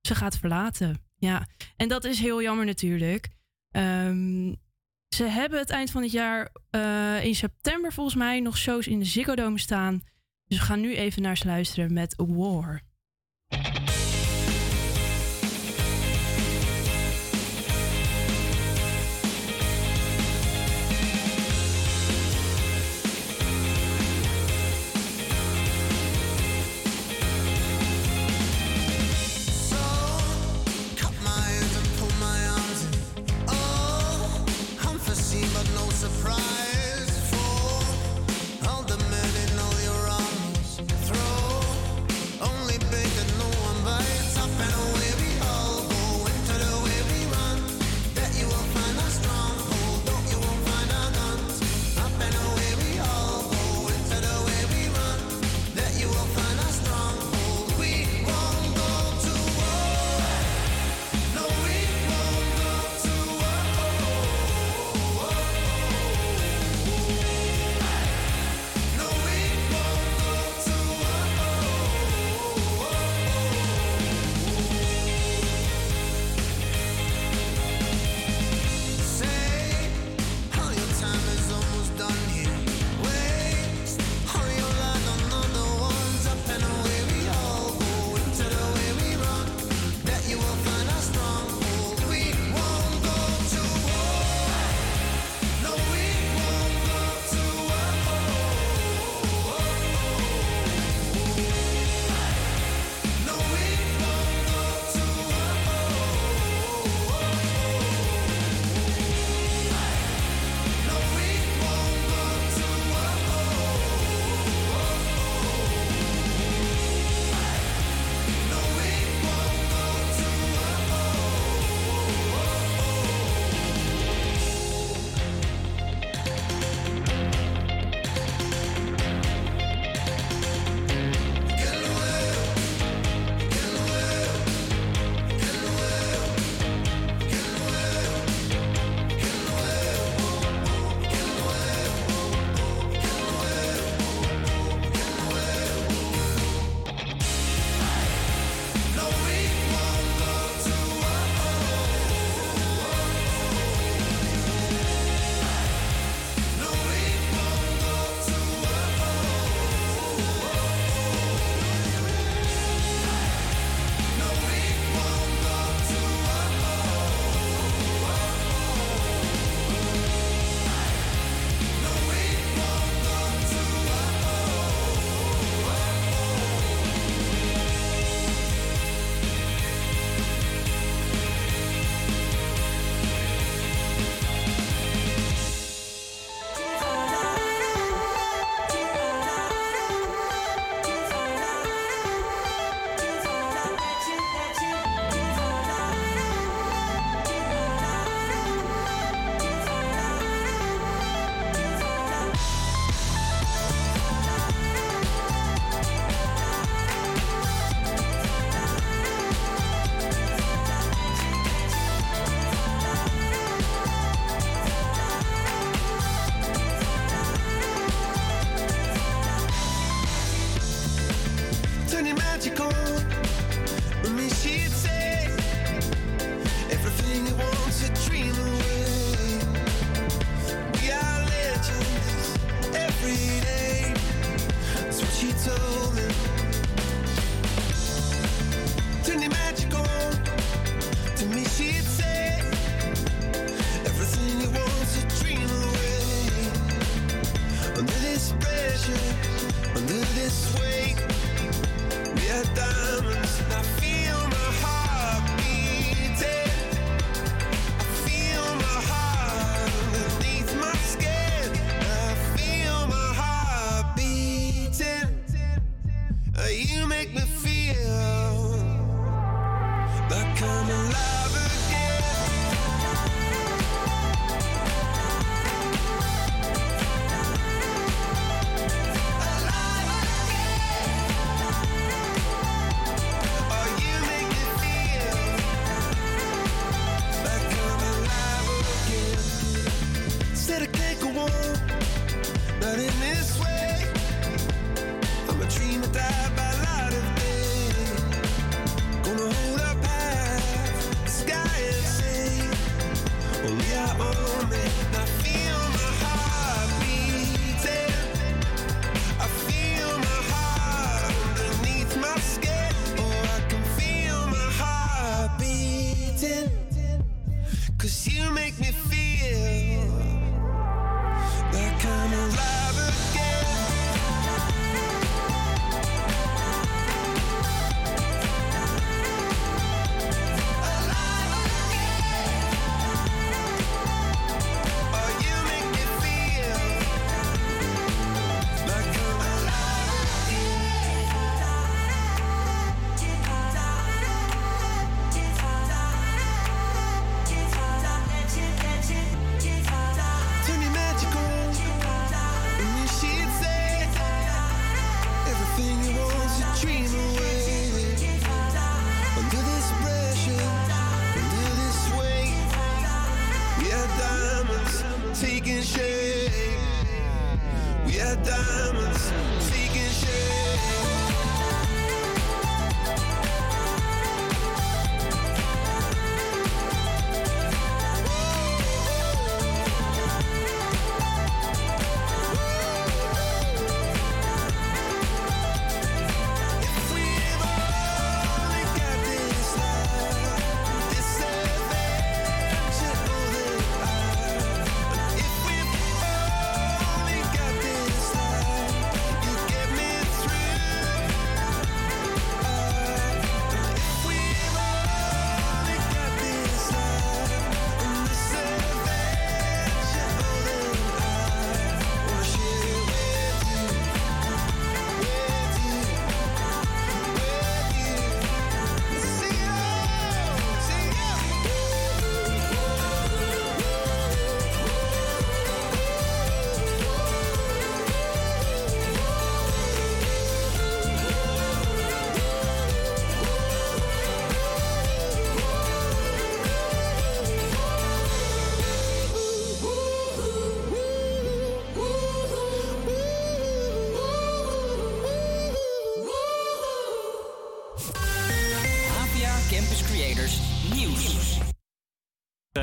[0.00, 1.02] ze gaat verlaten.
[1.16, 1.46] Ja,
[1.76, 3.28] en dat is heel jammer natuurlijk.
[3.70, 4.54] Ehm,
[5.08, 8.98] ze hebben het eind van het jaar eh, in september volgens mij nog shows in
[8.98, 10.02] de Ziggo Dome staan.
[10.44, 12.82] Dus we gaan nu even naar ze luisteren met War.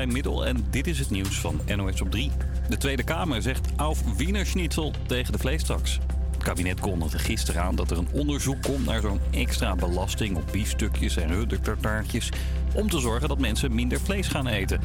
[0.06, 2.30] Middel en dit is het nieuws van NOS op 3.
[2.68, 5.98] De Tweede Kamer zegt auf Wiener Schnitzel tegen de vleestaks.
[6.32, 10.48] Het kabinet kondigde gisteren aan dat er een onderzoek komt naar zo'n extra belasting op
[10.52, 12.28] biefstukjes en ruddertartaartjes.
[12.74, 14.80] Om te zorgen dat mensen minder vlees gaan eten.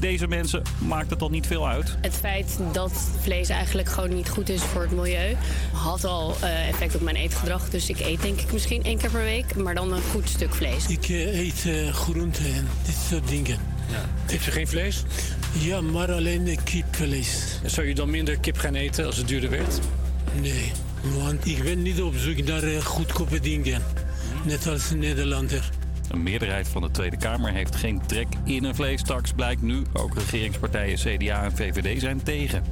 [0.00, 1.96] Deze mensen maakt het dan niet veel uit.
[2.00, 5.36] Het feit dat vlees eigenlijk gewoon niet goed is voor het milieu
[5.72, 7.70] had al eh, effect op mijn eetgedrag.
[7.70, 10.54] Dus ik eet denk ik misschien één keer per week, maar dan een goed stuk
[10.54, 10.86] vlees.
[10.86, 13.58] Ik eh, eet eh, groenten en dit soort dingen.
[13.90, 14.34] Ja.
[14.34, 15.04] Eet je geen vlees?
[15.52, 17.60] Ja, maar alleen kipvlees.
[17.64, 19.80] Zou je dan minder kip gaan eten als het duurder werd?
[20.40, 20.72] Nee,
[21.02, 23.82] want ik ben niet op zoek naar eh, goedkope dingen.
[24.44, 25.70] Net als een Nederlander.
[26.08, 29.82] Een meerderheid van de Tweede Kamer heeft geen trek in een vleestaks, blijkt nu.
[29.92, 32.64] Ook regeringspartijen CDA en VVD zijn tegen.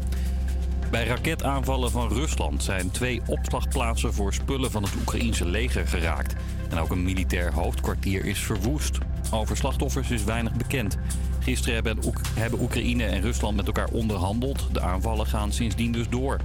[0.90, 6.34] Bij raketaanvallen van Rusland zijn twee opslagplaatsen voor spullen van het Oekraïense leger geraakt.
[6.70, 8.98] En ook een militair hoofdkwartier is verwoest.
[9.30, 10.96] Over slachtoffers is weinig bekend.
[11.38, 14.68] Gisteren hebben, hebben Oekraïne en Rusland met elkaar onderhandeld.
[14.72, 16.40] De aanvallen gaan sindsdien dus door.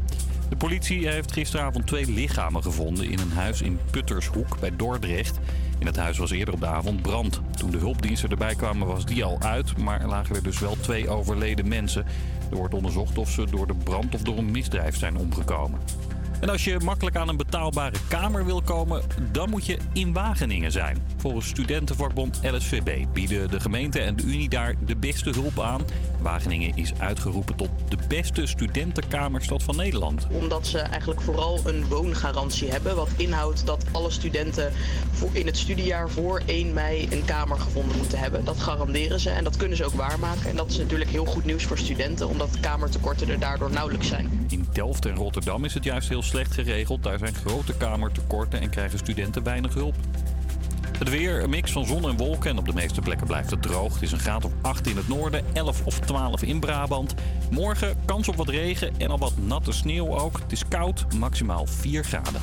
[0.50, 5.40] De politie heeft gisteravond twee lichamen gevonden in een huis in Puttershoek bij Dordrecht.
[5.80, 7.42] In het huis was eerder op de avond brand.
[7.58, 10.78] Toen de hulpdiensten erbij kwamen was die al uit, maar er lagen er dus wel
[10.82, 12.06] twee overleden mensen.
[12.52, 15.80] Er wordt onderzocht of ze door de brand of door een misdrijf zijn omgekomen.
[16.44, 20.72] En als je makkelijk aan een betaalbare kamer wil komen, dan moet je in Wageningen
[20.72, 21.08] zijn.
[21.18, 25.82] Volgens studentenvakbond LSVB bieden de gemeente en de Unie daar de beste hulp aan.
[26.22, 30.28] Wageningen is uitgeroepen tot de beste studentenkamerstad van Nederland.
[30.32, 32.96] Omdat ze eigenlijk vooral een woongarantie hebben.
[32.96, 34.74] Wat inhoudt dat alle studenten
[35.12, 38.46] voor in het studiejaar voor 1 mei een kamer gevonden moeten hebben.
[38.46, 40.50] Dat garanderen ze en dat kunnen ze ook waarmaken.
[40.50, 44.46] En dat is natuurlijk heel goed nieuws voor studenten, omdat kamertekorten er daardoor nauwelijks zijn.
[44.50, 47.04] In Delft en Rotterdam is het juist heel slecht geregeld.
[47.04, 49.96] Daar zijn grote kamertekorten en krijgen studenten weinig hulp.
[50.98, 53.62] Het weer, een mix van zon en wolken en op de meeste plekken blijft het
[53.62, 53.94] droog.
[53.94, 57.14] Het is een graad of 8 in het noorden, 11 of 12 in Brabant.
[57.52, 60.40] Morgen kans op wat regen en al wat natte sneeuw ook.
[60.40, 62.42] Het is koud, maximaal 4 graden.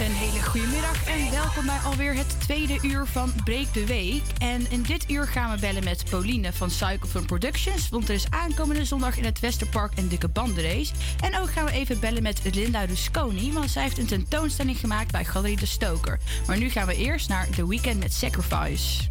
[0.00, 4.22] Een hele goede middag en welkom bij alweer het tweede uur van Breek de Week.
[4.38, 7.88] En in dit uur gaan we bellen met Pauline van Cycle Fun Productions.
[7.88, 10.92] Want er is aankomende zondag in het Westerpark een dikke bandenrace.
[11.20, 15.12] En ook gaan we even bellen met Linda Rusconi, want zij heeft een tentoonstelling gemaakt
[15.12, 16.18] bij Galerie de Stoker.
[16.46, 19.08] Maar nu gaan we eerst naar The Weekend met Sacrifice.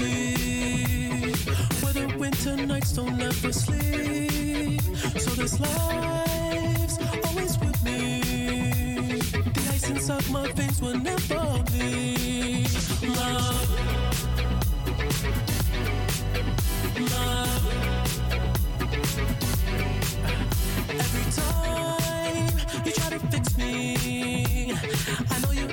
[0.00, 1.32] empty.
[1.82, 4.80] Where the winter nights don't ever sleep.
[5.18, 9.20] So this life's always with me.
[9.30, 12.66] The ice inside my veins will never be
[13.06, 14.01] love.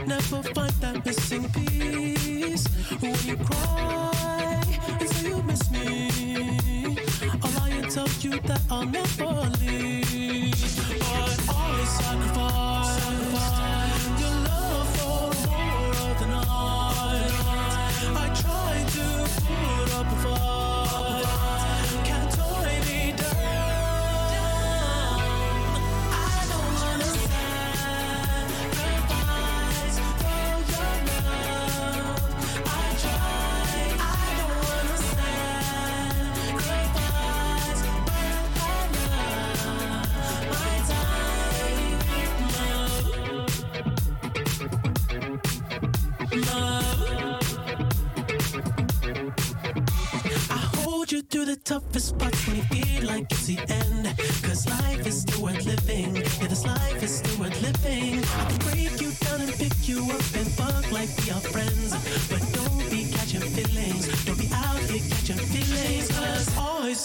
[0.09, 2.65] never find that missing piece.
[2.99, 4.63] When you cry
[4.99, 6.97] and say you miss me,
[7.43, 9.31] I'll lie and tell you that I'll never
[9.61, 10.55] leave.
[10.99, 13.05] But always sacrifice,
[14.19, 17.29] your love for more than I.
[18.23, 19.05] I try to
[19.45, 20.68] put up a fight.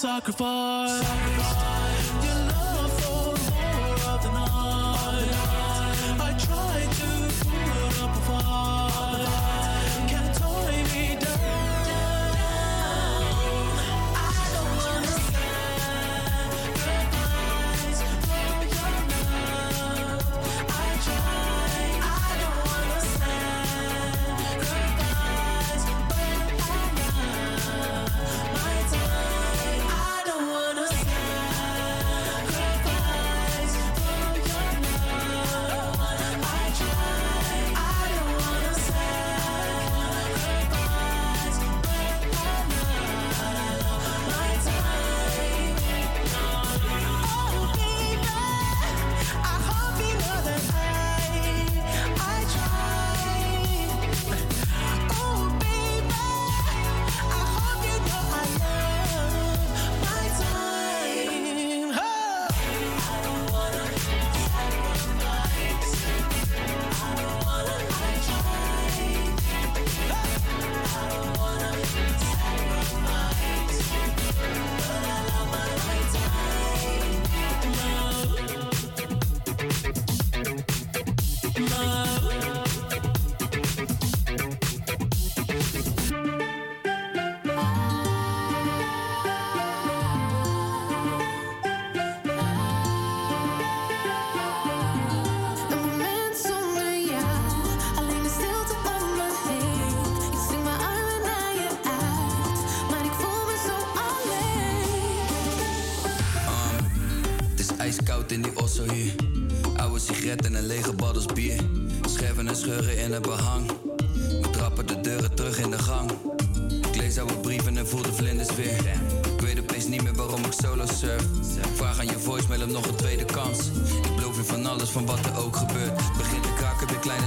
[0.05, 1.01] sacrifice.
[1.01, 1.34] sacrifice.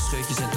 [0.07, 0.56] scheutjes en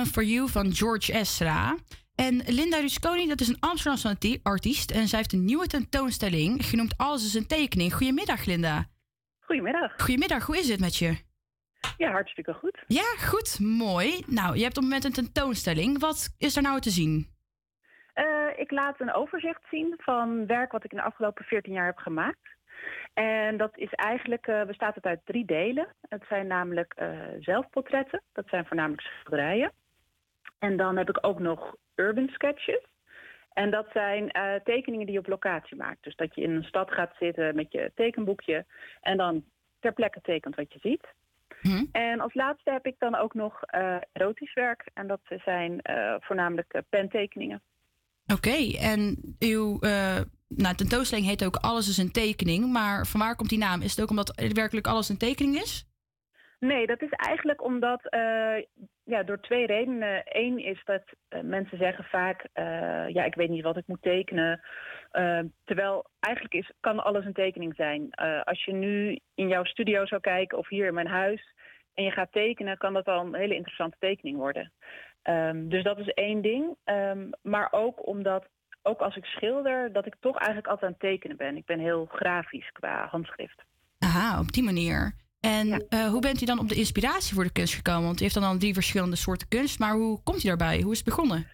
[0.00, 1.76] Anyone for You van George Ezra.
[2.14, 4.90] En Linda Rusconi, dat is een Amsterdamse arti- artiest.
[4.90, 7.94] En zij heeft een nieuwe tentoonstelling genoemd Alles is een tekening.
[7.94, 8.84] Goedemiddag, Linda.
[9.40, 9.92] Goedemiddag.
[9.96, 11.16] Goedemiddag, hoe is het met je?
[11.96, 12.78] Ja, hartstikke goed.
[12.86, 14.22] Ja, goed, mooi.
[14.26, 15.98] Nou, je hebt op het moment een tentoonstelling.
[15.98, 17.26] Wat is er nou te zien?
[18.12, 18.24] Eh,
[18.56, 21.98] ik laat een overzicht zien van werk wat ik in de afgelopen 14 jaar heb
[21.98, 22.48] gemaakt.
[23.14, 25.86] En dat is eigenlijk, eh, bestaat het uit drie delen.
[26.08, 27.10] Het zijn namelijk eh,
[27.40, 29.72] zelfportretten, dat zijn voornamelijk schilderijen.
[30.60, 32.84] En dan heb ik ook nog urban sketches.
[33.52, 36.02] En dat zijn eh, tekeningen die je op locatie maakt.
[36.02, 38.64] Dus dat je in een stad gaat zitten met je tekenboekje
[39.00, 39.44] en dan
[39.80, 41.06] ter plekke tekent wat je ziet.
[41.92, 44.90] En als laatste heb ik dan ook nog eh, erotisch werk.
[44.94, 47.62] En dat zijn eh, voornamelijk pentekeningen.
[48.26, 49.78] Oké, en uw
[50.48, 52.72] nou, tentoonstelling heet ook Alles is een tekening.
[52.72, 53.82] Maar van waar komt die naam?
[53.82, 55.89] Is het ook omdat er werkelijk alles een tekening is?
[56.60, 58.56] Nee, dat is eigenlijk omdat, eh,
[59.04, 60.22] ja, door twee redenen.
[60.24, 64.02] Eén is dat eh, mensen zeggen vaak, eh, ja, ik weet niet wat ik moet
[64.02, 64.60] tekenen.
[65.64, 68.14] Terwijl eigenlijk is, kan alles een tekening zijn.
[68.44, 71.54] Als je nu in jouw studio zou kijken of hier in mijn huis
[71.94, 74.72] en je gaat tekenen, kan dat al een hele interessante tekening worden.
[75.22, 76.76] Ehm, dus dat is één ding.
[76.84, 78.46] Ehm, maar ook omdat,
[78.82, 81.56] ook als ik schilder, dat ik toch eigenlijk altijd aan het tekenen ben.
[81.56, 83.62] Ik ben heel grafisch qua handschrift.
[83.98, 85.14] Aha, op die manier.
[85.40, 88.02] En eh, hoe bent u dan op de inspiratie voor de kunst gekomen?
[88.02, 89.78] Want u heeft dan al drie verschillende soorten kunst.
[89.78, 90.80] Maar hoe komt u daarbij?
[90.80, 91.46] Hoe is het begonnen?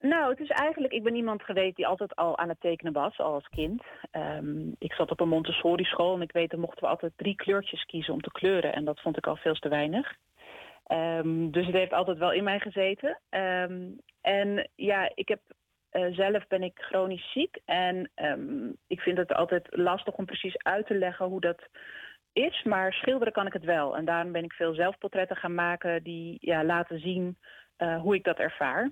[0.00, 3.18] Nou, het is eigenlijk, ik ben iemand geweest die altijd al aan het tekenen was,
[3.18, 3.82] al als kind.
[4.10, 7.34] Ehm, ik zat op een Montessori school en ik weet, dan mochten we altijd drie
[7.34, 8.72] kleurtjes kiezen om te kleuren.
[8.72, 10.14] En dat vond ik al veel te weinig.
[10.86, 13.20] Ehm, dus het heeft altijd wel in mij gezeten.
[13.28, 13.88] Ehm,
[14.20, 15.40] en ja, ik heb
[15.90, 17.58] eh, zelf ben ik chronisch ziek.
[17.64, 18.10] En
[18.86, 21.68] ik vind het altijd lastig om precies uit te leggen hoe dat
[22.32, 22.62] is.
[22.62, 23.96] Maar schilderen kan ik het wel.
[23.96, 27.38] En daarom ben ik veel zelfportretten gaan maken die ja, laten zien
[27.76, 28.90] eh, hoe ik dat ervaar.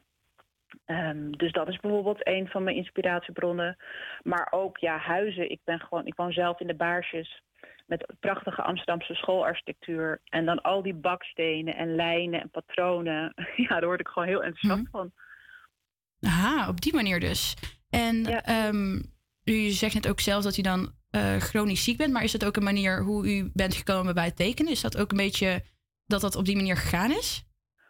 [0.85, 3.77] Ehm, dus dat is bijvoorbeeld een van mijn inspiratiebronnen.
[4.23, 5.51] Maar ook ja, huizen.
[5.51, 7.43] Ik, ben gewoon, ik woon zelf in de Baarsjes
[7.87, 10.21] met prachtige Amsterdamse schoolarchitectuur.
[10.25, 13.35] En dan al die bakstenen en lijnen en patronen.
[13.57, 15.13] Ja, daar word ik gewoon heel enthousiast van.
[16.21, 17.57] Aha, op die manier dus.
[17.91, 19.01] En ehm,
[19.49, 22.13] u zegt net ook zelf dat u dan eh, chronisch ziek bent.
[22.13, 24.73] Maar is dat ook een manier hoe u bent gekomen bij het tekenen?
[24.73, 25.65] Is dat ook een beetje
[26.07, 27.48] dat dat op die manier gegaan is?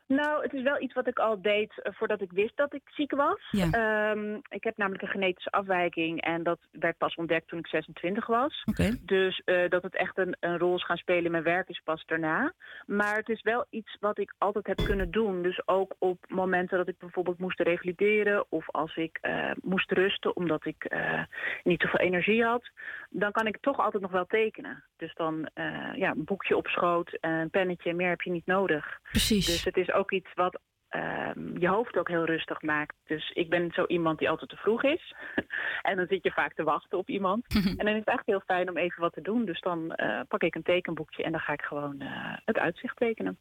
[0.08, 2.82] Nou, het is wel iets wat ik al deed eh, voordat ik wist dat ik
[2.84, 3.48] ziek was.
[3.50, 3.70] Ja.
[3.70, 8.26] Ehm, ik heb namelijk een genetische afwijking en dat werd pas ontdekt toen ik 26
[8.26, 8.64] was.
[9.00, 11.80] Dus eh, dat het echt een, een rol is gaan spelen in mijn werk is
[11.84, 12.52] pas daarna.
[12.86, 15.42] Maar het is wel iets wat ik altijd heb kunnen doen.
[15.42, 20.36] Dus ook op momenten dat ik bijvoorbeeld moest revalideren of als ik eh, moest rusten
[20.36, 21.22] omdat ik eh,
[21.62, 22.70] niet zoveel energie had,
[23.08, 24.84] dan kan ik toch altijd nog wel tekenen.
[24.96, 28.98] Dus dan eh, ja, een boekje op schoot, een pennetje, meer heb je niet nodig.
[29.10, 29.46] Precies.
[29.46, 32.94] Dus het is ook iets wat ehm, je hoofd ook heel rustig maakt.
[33.06, 35.14] Dus ik ben zo iemand die altijd te vroeg is.
[35.88, 37.46] en dan zit je vaak te wachten op iemand.
[37.54, 39.44] en dan is het echt heel fijn om even wat te doen.
[39.44, 42.96] Dus dan eh, pak ik een tekenboekje en dan ga ik gewoon eh, het uitzicht
[42.96, 43.38] tekenen.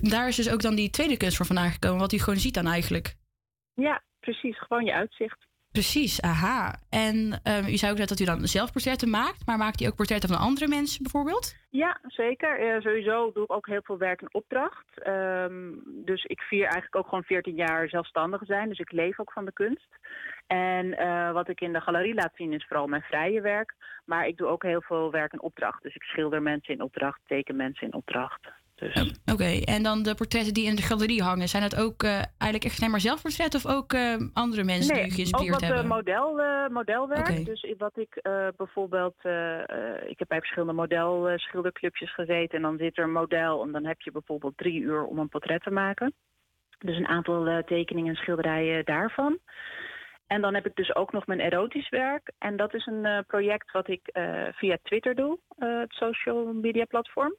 [0.00, 1.98] Daar is dus ook dan die tweede kunst voor vandaan gekomen.
[1.98, 3.14] Wat u gewoon ziet dan eigenlijk.
[3.74, 4.58] Ja, precies.
[4.58, 5.48] Gewoon je uitzicht.
[5.72, 6.74] Precies, aha.
[6.90, 9.46] En ehm, u zei ook net dat u dan zelf portretten maakt.
[9.46, 11.56] Maar maakt u ook portretten van andere mensen bijvoorbeeld?
[11.70, 12.82] Ja, zeker.
[12.82, 14.86] Sowieso doe ik ook heel veel werk in opdracht.
[14.94, 18.68] Ehm, dus ik vier eigenlijk ook gewoon 14 jaar zelfstandig zijn.
[18.68, 19.88] Dus ik leef ook van de kunst.
[20.46, 23.74] En eh, wat ik in de galerie laat zien is vooral mijn vrije werk.
[24.04, 25.82] Maar ik doe ook heel veel werk in opdracht.
[25.82, 28.48] Dus ik schilder mensen in opdracht, teken mensen in opdracht.
[28.80, 29.14] Dus.
[29.32, 32.64] Oké, en dan de portretten die in de galerie hangen, zijn dat ook eh, eigenlijk
[32.64, 35.68] echt alleen maar zelfportretten of ook eh, andere mensen die u ook geïnspireerd wat eh,
[35.68, 35.86] hebben?
[35.86, 37.28] model, eh, modelwerk.
[37.28, 37.42] Oké.
[37.42, 38.20] Dus wat ik
[38.56, 39.16] bijvoorbeeld,
[40.06, 44.00] ik heb bij verschillende modelschilderclubjes gezeten en dan zit er een model en dan heb
[44.00, 46.14] je bijvoorbeeld drie uur om een portret te maken.
[46.78, 49.38] Dus een aantal tekeningen en schilderijen daarvan.
[50.26, 52.32] En dan heb ik dus ook nog mijn erotisch werk.
[52.38, 54.10] En dat is een project wat ik
[54.52, 57.34] via Twitter doe, het social media platform.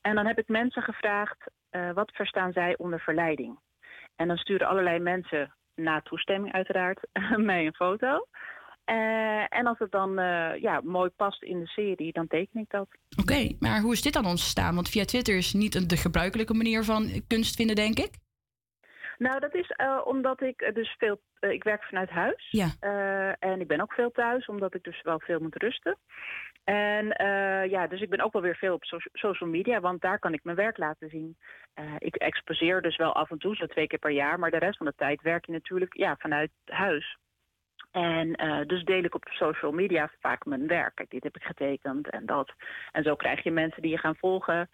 [0.00, 3.58] En dan heb ik mensen gevraagd, eh, wat verstaan zij onder verleiding?
[4.16, 7.00] En dan sturen allerlei mensen, na toestemming uiteraard,
[7.36, 8.26] mij een foto.
[8.84, 12.70] Eh, en als het dan eh, ja, mooi past in de serie, dan teken ik
[12.70, 12.88] dat.
[13.20, 14.74] Oké, maar hoe is dit dan ontstaan?
[14.74, 18.10] Want via Twitter is niet de gebruikelijke manier van kunst vinden, denk ik.
[19.18, 19.72] Nou, dat is
[20.04, 21.20] omdat ik dus veel.
[21.40, 22.48] ik werk vanuit huis.
[22.50, 22.68] Ja.
[23.38, 25.98] En ik ben ook veel thuis, omdat ik dus wel veel moet rusten.
[26.66, 30.00] En eh, ja, dus ik ben ook wel weer veel op so- social media, want
[30.00, 31.36] daar kan ik mijn werk laten zien.
[31.74, 34.58] Eh, ik exposeer dus wel af en toe, zo twee keer per jaar, maar de
[34.58, 37.16] rest van de tijd werk je natuurlijk ja, vanuit huis.
[37.90, 40.94] En eh, dus deel ik op social media vaak mijn werk.
[40.94, 42.52] Kijk, dit heb ik getekend en dat.
[42.92, 44.68] En zo krijg je mensen die je gaan volgen.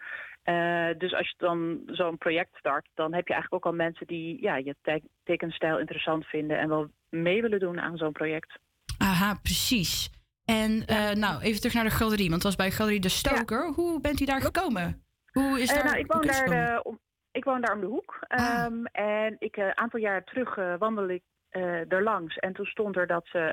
[0.98, 4.43] Dus als je dan zo'n project start, dan heb je eigenlijk ook al mensen die
[4.43, 8.59] ja, je te- tekenstijl interessant vinden en wel mee willen doen aan zo'n project.
[8.98, 10.22] Aha, precies.
[10.44, 13.73] En eh, nou, even terug naar de galerie, want het was bij Galerie De Stoker.
[13.74, 15.05] Hoe bent u daar gekomen?
[15.32, 16.98] Hoe is Eh, daar nou, ik, woon daar, eh, om,
[17.32, 18.24] ik woon daar om de hoek.
[18.28, 21.23] Ehm, En ik een aantal jaar terug wandelde ik
[21.89, 22.36] er langs.
[22.36, 23.52] En toen stond er dat ze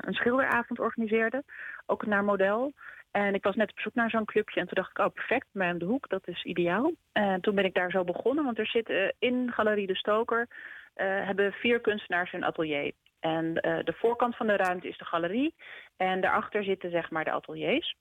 [0.00, 1.44] een schilderavond organiseerden.
[1.86, 2.72] Ook naar model.
[3.10, 4.60] En ik was net op zoek naar zo'n clubje.
[4.60, 6.92] En toen dacht ik, oh perfect, bij om de hoek, dat is ideaal.
[7.12, 8.44] En toen ben ik daar zo begonnen.
[8.44, 10.48] Want er zit in Galerie De Stoker...
[10.94, 12.92] hebben vier kunstenaars hun atelier.
[13.24, 15.54] En eh, de voorkant van de ruimte is de galerie.
[15.96, 17.96] En daarachter zitten zeg maar de ateliers.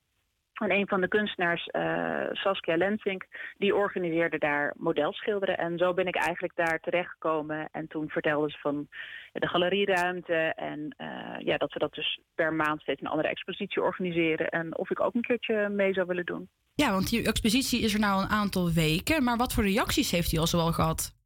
[0.53, 3.25] En een van de kunstenaars, eh, Saskia Lensink,
[3.57, 5.57] die organiseerde daar modelschilderen.
[5.57, 7.69] En zo ben ik eigenlijk daar terechtgekomen.
[7.71, 8.87] En toen vertelde ze van
[9.31, 10.53] de galerieruimte.
[10.55, 14.49] En eh, ja, dat we dat dus per maand steeds een andere expositie organiseren.
[14.49, 16.49] En of ik ook een keertje mee zou willen doen.
[16.73, 19.23] Ja, want die expositie is er nou een aantal weken.
[19.23, 21.22] Maar wat voor reacties heeft u al zoal gehad?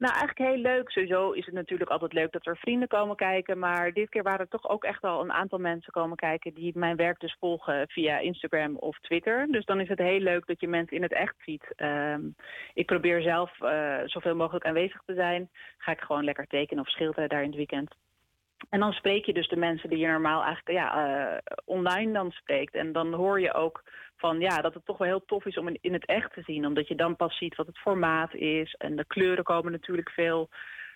[0.00, 0.90] Nou, eigenlijk heel leuk.
[0.90, 3.58] Sowieso is het natuurlijk altijd leuk dat er vrienden komen kijken.
[3.58, 6.78] Maar dit keer waren er toch ook echt al een aantal mensen komen kijken die
[6.78, 9.46] mijn werk dus volgen via Instagram of Twitter.
[9.50, 11.72] Dus dan is het heel leuk dat je mensen in het echt ziet.
[11.76, 12.20] Ehm,
[12.74, 15.50] ik probeer zelf eh, zoveel mogelijk aanwezig te zijn.
[15.78, 17.94] Ga ik gewoon lekker tekenen of schilderen daar in het weekend.
[18.68, 22.30] En dan spreek je dus de mensen die je normaal eigenlijk ja, eh, online dan
[22.30, 22.74] spreekt.
[22.74, 23.82] En dan hoor je ook
[24.16, 26.66] van ja, dat het toch wel heel tof is om in, het echt te zien.
[26.66, 28.74] Omdat je dan pas ziet wat het formaat is.
[28.78, 30.48] En de kleuren komen natuurlijk veel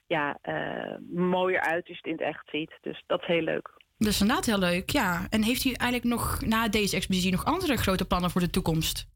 [0.06, 2.72] ja, eh, mooier uit als je het in het echt ziet.
[2.80, 3.70] Dus dat is heel leuk.
[3.98, 5.26] Dat is inderdaad heel leuk, ja.
[5.30, 9.13] En heeft u eigenlijk nog na deze expositie nog andere grote plannen voor de toekomst?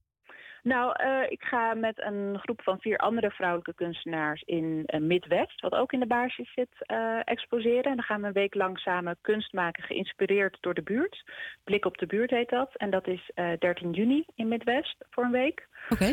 [0.62, 5.60] Nou, eh, ik ga met een groep van vier andere vrouwelijke kunstenaars in eh, Midwest,
[5.60, 7.84] wat ook in de baarsjes zit, eh, exposeren.
[7.84, 11.22] En dan gaan we een week lang samen kunst maken, geïnspireerd door de buurt.
[11.64, 12.70] Blik op de buurt heet dat.
[12.76, 15.68] En dat is eh 13 juni in Midwest voor een week.
[15.88, 16.12] Oké.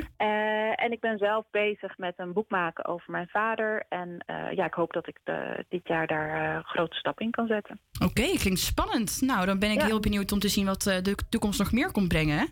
[0.76, 3.85] En ik ben zelf bezig met een boek maken over mijn vader.
[3.89, 7.80] En ja, ik hoop dat ik de- dit jaar daar grote stap in kan zetten.
[8.05, 9.22] Oké, klinkt spannend.
[9.22, 9.85] Nou, dan ben ik Ja.
[9.85, 12.38] heel benieuwd om te zien wat de toekomst nog meer komt brengen.
[12.38, 12.45] hè?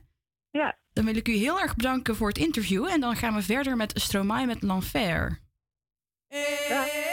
[0.52, 0.76] Ja.
[0.94, 2.86] Dan wil ik u heel erg bedanken voor het interview.
[2.86, 5.40] En dan gaan we verder met Stromae met L'Enfer.
[6.28, 7.13] Je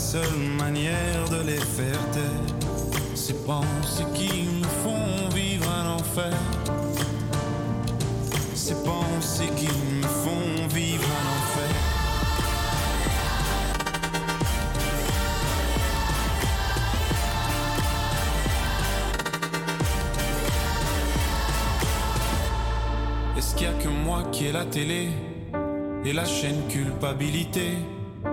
[0.00, 2.70] seule manière de les faire taire.
[3.14, 6.32] Ces pensées qui nous font vivre un enfer.
[8.54, 11.74] Ces pensées qui me font vivre un enfer.
[23.36, 25.10] Est-ce qu'il y a que moi qui ai la télé
[26.04, 27.99] et la chaîne culpabilité?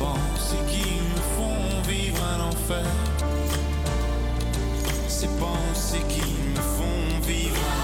[0.00, 2.86] pensées qui me font vivre un enfer.
[5.06, 6.22] Ces pensées qui
[6.54, 7.79] me font vivre un enfer.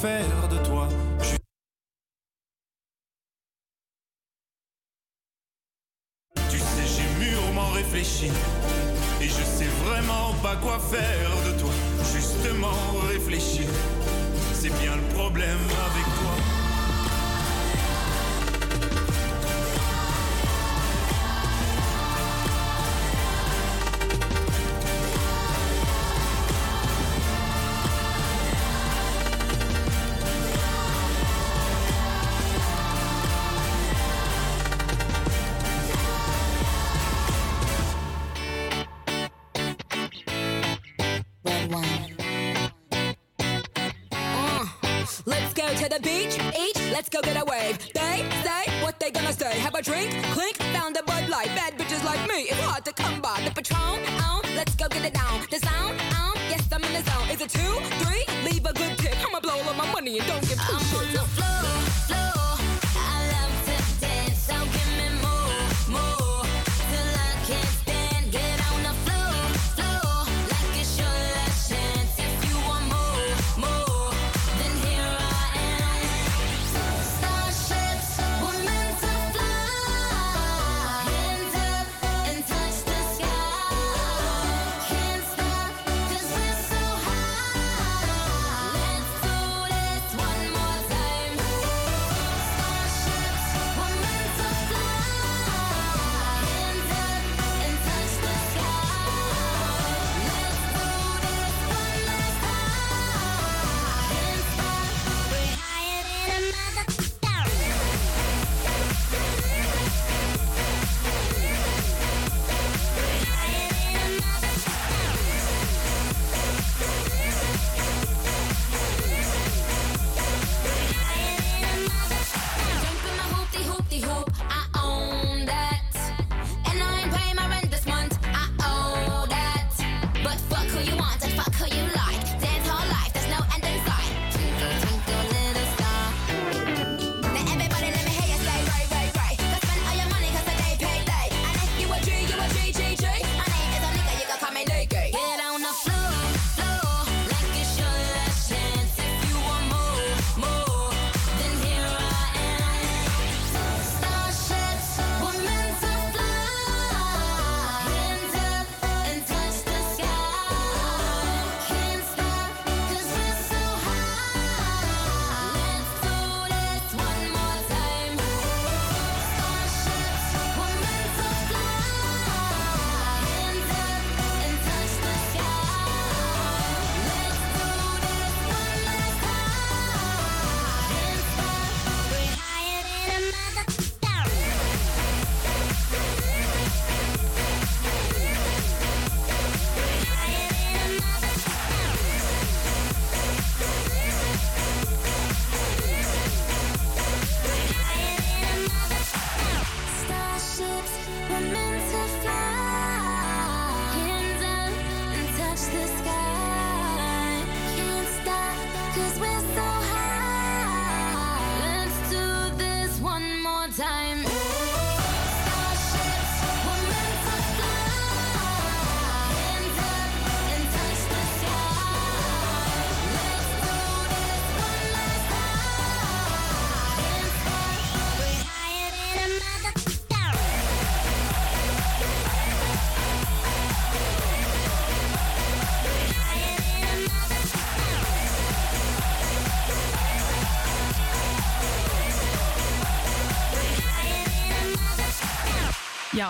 [0.00, 0.39] fail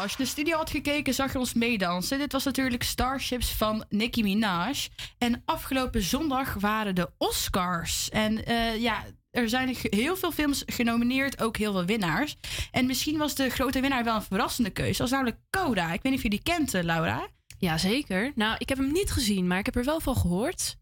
[0.01, 2.19] Ja, als je de studio had gekeken, zag je ons meedansen.
[2.19, 4.89] Dit was natuurlijk Starships van Nicki Minaj.
[5.19, 8.09] En afgelopen zondag waren de Oscars.
[8.09, 12.37] En eh, ja, er zijn heel veel films genomineerd, ook heel veel winnaars.
[12.71, 14.91] En misschien was de grote winnaar wel een verrassende keuze.
[14.91, 15.93] Dat was namelijk Coda.
[15.93, 17.29] Ik weet niet of je die kent, Laura.
[17.59, 18.33] Jazeker.
[18.35, 20.77] Nou, ik heb hem niet gezien, maar ik heb er wel van gehoord.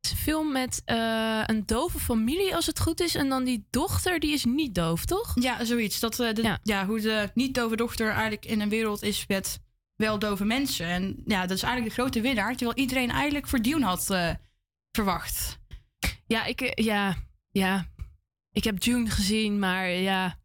[0.00, 3.14] Een film met eh, een dove familie, als het goed is.
[3.14, 5.32] En dan die dochter, die is niet doof, toch?
[5.34, 6.00] Ja, zoiets.
[6.00, 6.86] Dat, eh, de, ja.
[6.86, 9.60] hoe de niet-dove dochter eigenlijk in een wereld is met
[9.96, 10.86] wel dove mensen.
[10.86, 12.56] En ja, dat is eigenlijk de grote winnaar.
[12.56, 14.30] Terwijl iedereen eigenlijk voor Dune had eh,
[14.92, 15.58] verwacht.
[16.26, 17.16] Ja, ik, ja,
[17.50, 17.86] ja.
[18.52, 20.39] Ik heb June gezien, maar ja.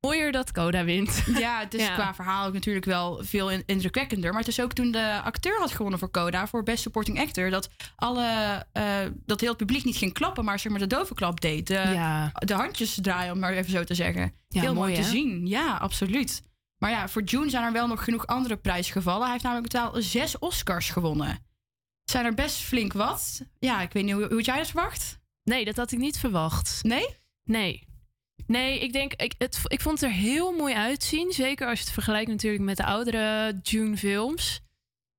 [0.00, 1.22] Mooier dat Coda wint.
[1.38, 1.94] Ja, het is Ja.
[1.94, 4.30] qua verhaal ook natuurlijk wel veel in- indrukwekkender.
[4.30, 7.50] Maar het is ook toen de acteur had gewonnen voor Coda, voor Best Supporting Actor,
[7.50, 8.26] dat, alle,
[8.72, 8.96] eh,
[9.26, 11.66] dat heel het publiek niet ging klappen, maar zeg maar de dove klap deed.
[11.66, 12.30] De, Ja.
[12.34, 14.32] de handjes draaien, om maar even zo te zeggen.
[14.48, 15.46] Ja, heel mooi, mooi, te zien.
[15.46, 16.42] Ja, absoluut.
[16.78, 19.22] Maar ja, voor June zijn er wel nog genoeg andere prijsgevallen.
[19.22, 21.46] Hij heeft namelijk totaal zes Oscars gewonnen.
[22.04, 23.42] Zijn er best flink wat.
[23.58, 25.18] Ja, ik weet niet hoe, hoe jij dat verwacht?
[25.44, 26.78] Nee, dat had ik niet verwacht.
[26.82, 27.06] Nee?
[27.44, 27.86] Nee.
[28.46, 31.32] Nee, ik denk, ik, het, ik vond het er heel mooi uitzien.
[31.32, 34.60] Zeker als je het vergelijkt natuurlijk met de oudere June-films.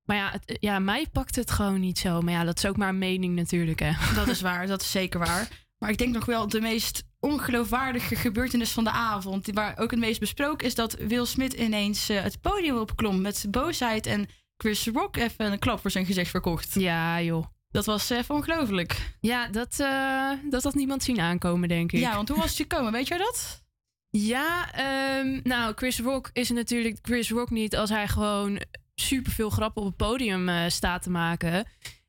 [0.04, 2.20] Maar ja, het, ja, mij pakt het gewoon niet zo.
[2.20, 3.92] Maar ja, dat is ook maar een mening natuurlijk, hè.
[4.14, 5.48] Dat is waar, dat is zeker waar.
[5.78, 9.90] Maar ik denk nog wel de meest ongeloofwaardige gebeurtenis van de avond, die waar ook
[9.90, 14.28] het meest besproken is, dat Will Smith ineens eh, het podium opklom met boosheid en
[14.56, 16.74] Chris Rock even een klap voor zijn gezicht verkocht.
[16.74, 17.44] Ja, joh.
[17.70, 19.14] Dat was even ongelooflijk.
[19.20, 22.00] Ja, dat, eh, dat had niemand zien aankomen, denk ik.
[22.00, 22.92] Ja, want hoe was het gekomen?
[22.92, 23.64] Weet jij dat?
[24.10, 28.60] Ja, ehm, nou, Chris Rock is natuurlijk Chris Rock niet als hij gewoon
[28.94, 31.66] superveel grappen op het podium eh, staat te maken.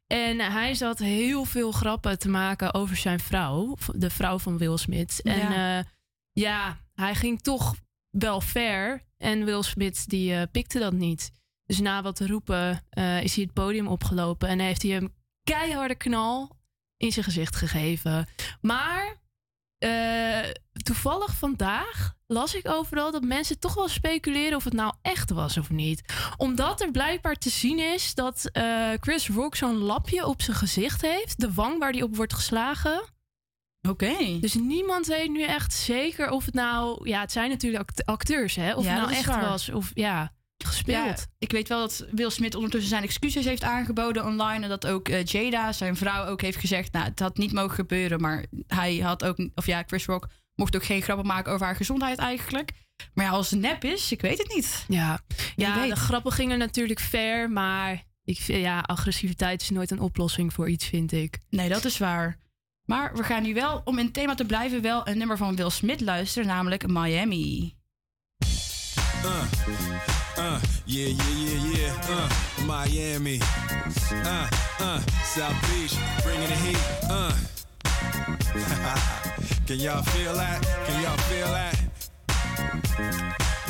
[0.08, 4.78] En hij zat heel veel grappen te maken over zijn vrouw, de vrouw van Will
[4.78, 5.22] Smith.
[5.22, 5.54] En Ja.
[5.54, 5.84] ja,
[6.32, 7.76] ja hij ging toch
[8.10, 9.04] wel ver.
[9.18, 11.32] En Will Smith die eh, pikte dat niet.
[11.66, 15.14] Dus na wat roepen eh, is hij het podium opgelopen en heeft hij hem
[15.44, 16.58] keiharde knal
[16.98, 18.28] in zijn gezicht gegeven.
[18.62, 19.20] Maar
[19.78, 20.50] eh,
[20.84, 25.58] toevallig vandaag las ik overal dat mensen toch wel speculeren of het nou echt was
[25.58, 26.14] of niet.
[26.38, 31.02] Omdat er blijkbaar te zien is dat eh, Chris Rock zo'n lapje op zijn gezicht
[31.02, 31.40] heeft.
[31.40, 33.02] De wang waar die op wordt geslagen.
[33.90, 34.40] Oké.
[34.40, 37.10] Dus niemand weet nu echt zeker of het nou...
[37.10, 38.74] Ja, het zijn natuurlijk act- acteurs, hè?
[38.76, 39.50] Of Ja, het nou echt waar.
[39.50, 40.34] was of ja,
[40.66, 41.20] gespeeld.
[41.20, 44.64] Ja, ik weet wel dat Will Smith ondertussen zijn excuses heeft aangeboden online.
[44.64, 46.94] En dat ook eh, Jada, zijn vrouw, ook heeft gezegd...
[46.94, 48.22] nou, het had niet mogen gebeuren.
[48.22, 49.50] Maar hij had ook...
[49.56, 52.72] Of ja, Chris Rock mocht ook geen grappen maken over haar gezondheid eigenlijk.
[53.14, 54.86] Maar ja, als het nep is, ik weet het niet.
[54.88, 55.20] Ja,
[55.56, 55.90] ja weet.
[55.90, 60.70] de grappen gingen natuurlijk ver, maar ik vind, ja, agressiviteit is nooit een oplossing voor
[60.70, 61.40] iets, vind ik.
[61.50, 62.40] Nee, dat is waar.
[62.86, 65.56] Maar we gaan nu wel, om in het thema te blijven, wel een nummer van
[65.56, 67.76] Will Smith luisteren, namelijk Miami.
[69.24, 71.94] Uh, uh, yeah, yeah, yeah, yeah.
[72.10, 72.30] Uh,
[72.66, 73.40] Miami.
[74.12, 74.50] Uh,
[74.80, 76.80] uh, South Beach, bringing the heat.
[77.10, 77.34] Uh.
[79.68, 80.64] Can y'all feel that?
[80.86, 81.76] Can y'all feel that?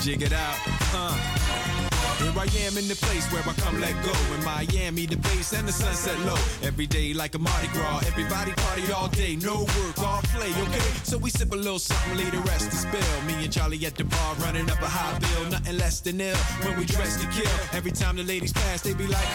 [0.01, 0.57] Jig it out.
[0.93, 1.90] Uh.
[2.21, 4.13] Here I am in the place where I come let go.
[4.35, 6.37] In Miami, the base and the sunset low.
[6.61, 8.05] Every day like a Mardi Gras.
[8.05, 9.35] Everybody party all day.
[9.37, 10.89] No work, all play, okay?
[11.03, 13.21] So we sip a little something, leave the rest to spill.
[13.25, 15.49] Me and Charlie at the bar running up a high bill.
[15.49, 17.57] Nothing less than ill when we dress to kill.
[17.73, 19.29] Every time the ladies pass, they be like,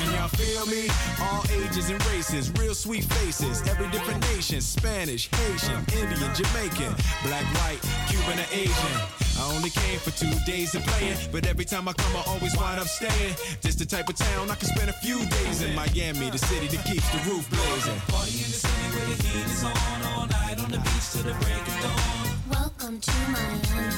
[0.00, 0.88] Can y'all feel me?
[1.20, 3.60] All ages and races, real sweet faces.
[3.68, 6.94] Every different nation Spanish, Haitian, Indian, Jamaican,
[7.24, 8.96] black, white, Cuban, or Asian.
[9.38, 12.56] I only came for two days of playing, but every time I come, I always
[12.56, 13.34] wind up staying.
[13.62, 15.74] This the type of town I can spend a few days in.
[15.74, 17.98] Miami, the city that keeps the roof blazing.
[18.08, 21.22] Party in the city where the heat is on all night on the beach till
[21.22, 22.26] the break of dawn.
[22.50, 23.90] Welcome to Miami.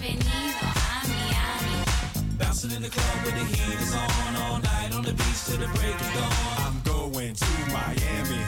[0.00, 1.76] Bienvenido a Miami.
[2.38, 5.58] Bouncing in the club where the heat is on all night on the beach till
[5.58, 6.32] the break of dawn.
[6.64, 8.42] I'm going to Miami.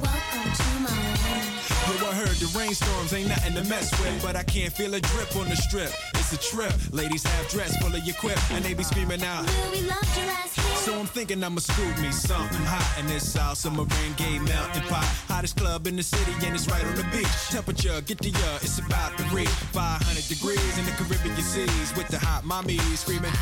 [0.00, 1.63] Welcome to Miami.
[1.84, 5.00] Yo, I heard the rainstorms ain't nothing to mess with, but I can't feel a
[5.00, 5.92] drip on the strip.
[6.14, 6.72] It's a trip.
[6.92, 9.44] Ladies have dress full of your quip, and they be screaming out.
[9.44, 10.64] Will we love your ass here?
[10.84, 15.04] So I'm thinking I'ma scoop me something hot in this South Submarine Gay melting pot.
[15.28, 17.28] Hottest club in the city, and it's right on the beach.
[17.50, 22.08] Temperature, get the uh, it's about to reach 500 degrees in the Caribbean seas with
[22.08, 23.32] the hot mommy screaming.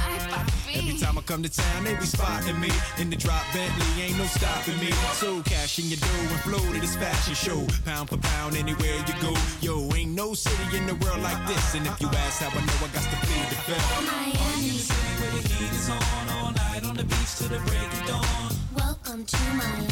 [0.74, 4.19] Every time I come to town, they be spotting me in the drop Bentley, ain't
[4.19, 4.90] no stopping me.
[5.14, 8.32] So cash in your dough and flow to this fashion show, pound for pound
[8.63, 9.33] anywhere you go.
[9.61, 12.61] Yo, ain't no city in the world like this, and if you ask how I
[12.65, 13.99] know, I got to plead the fifth.
[13.99, 17.61] In the city where the heat is on all night on the beach till the
[17.67, 18.51] break of dawn.
[18.75, 19.89] Welcome to Miami.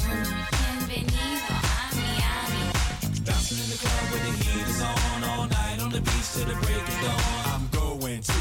[0.89, 2.65] Bienvenido a Miami.
[3.27, 6.47] Bouncing in the club where the heat is on all night on the beach till
[6.47, 7.21] the break of dawn.
[7.53, 8.41] I'm going to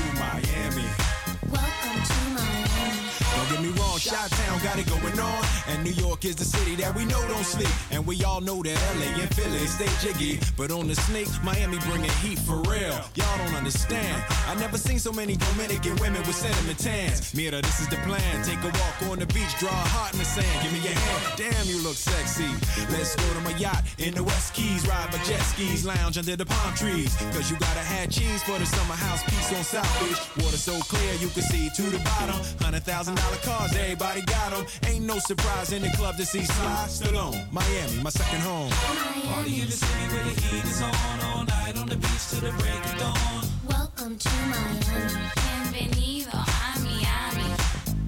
[4.00, 5.44] Shot Town got it going on.
[5.68, 7.70] And New York is the city that we know don't sleep.
[7.92, 10.40] And we all know that LA and Philly stay jiggy.
[10.56, 12.96] But on the sneak, Miami bringing heat for real.
[13.16, 14.24] Y'all don't understand.
[14.48, 17.36] I never seen so many Dominican women with sentiment tans.
[17.36, 18.44] Mira, this is the plan.
[18.46, 20.48] Take a walk on the beach, draw a heart in the sand.
[20.64, 21.22] Give me your hand.
[21.36, 22.48] Damn, you look sexy.
[22.90, 24.88] Let's go to my yacht in the West Keys.
[24.88, 27.14] Ride my jet skis, lounge under the palm trees.
[27.36, 30.46] Cause you gotta have cheese for the summer house piece on South Beach.
[30.46, 32.40] Water so clear you can see to the bottom.
[32.64, 34.66] Hundred thousand dollar cars, everybody got them.
[34.88, 37.52] Ain't no surprise in the club to see Sly Stallone.
[37.52, 38.70] Miami, my second home.
[38.70, 42.42] Party in the city where the heat is on all night on the beach till
[42.42, 43.42] the break of dawn.
[43.68, 45.10] Welcome to Miami.
[45.42, 47.50] Bienvenido a Miami.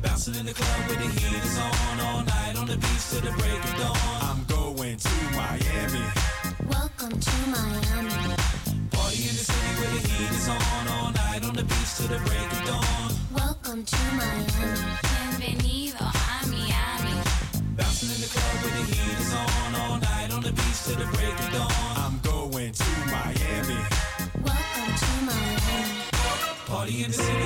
[0.04, 3.22] Bouncing in the club where the heat is on all night on the beach till
[3.22, 3.98] the break of dawn.
[4.30, 6.06] I'm going to Miami.
[6.76, 8.36] Welcome to Miami.
[8.96, 12.10] Party in the city where the heat is on all night on the beach till
[12.14, 13.10] the break of dawn.
[13.34, 15.11] Welcome to Miami.
[15.42, 17.18] Bienvenido a Miami.
[17.76, 20.98] Bouncing in the club where the heat is on all night on the beach till
[20.98, 21.72] the break of dawn.
[21.98, 23.82] I'm going to Miami.
[24.46, 26.06] Welcome to Miami.
[26.68, 27.41] Party in the city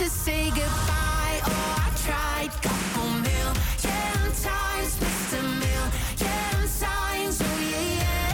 [0.00, 1.40] to say goodbye.
[1.44, 3.10] Oh, I tried couple
[4.42, 5.42] times, missed a
[6.80, 7.42] times.
[7.42, 8.32] Oh yeah.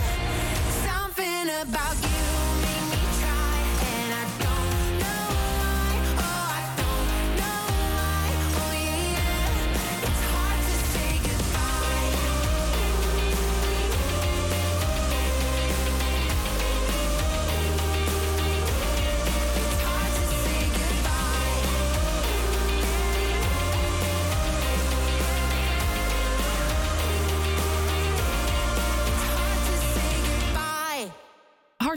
[0.86, 2.15] Something about you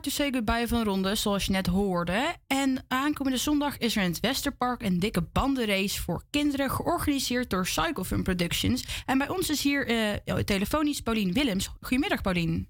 [0.03, 2.35] to say goodbye van Ronde, zoals je net hoorde.
[2.47, 7.65] En aankomende zondag is er in het Westerpark een dikke bandenrace voor kinderen, georganiseerd door
[7.65, 9.03] Cycle Fun Productions.
[9.05, 11.69] En bij ons is hier eh, telefonisch Paulien Willems.
[11.81, 12.69] Goedemiddag, Paulien.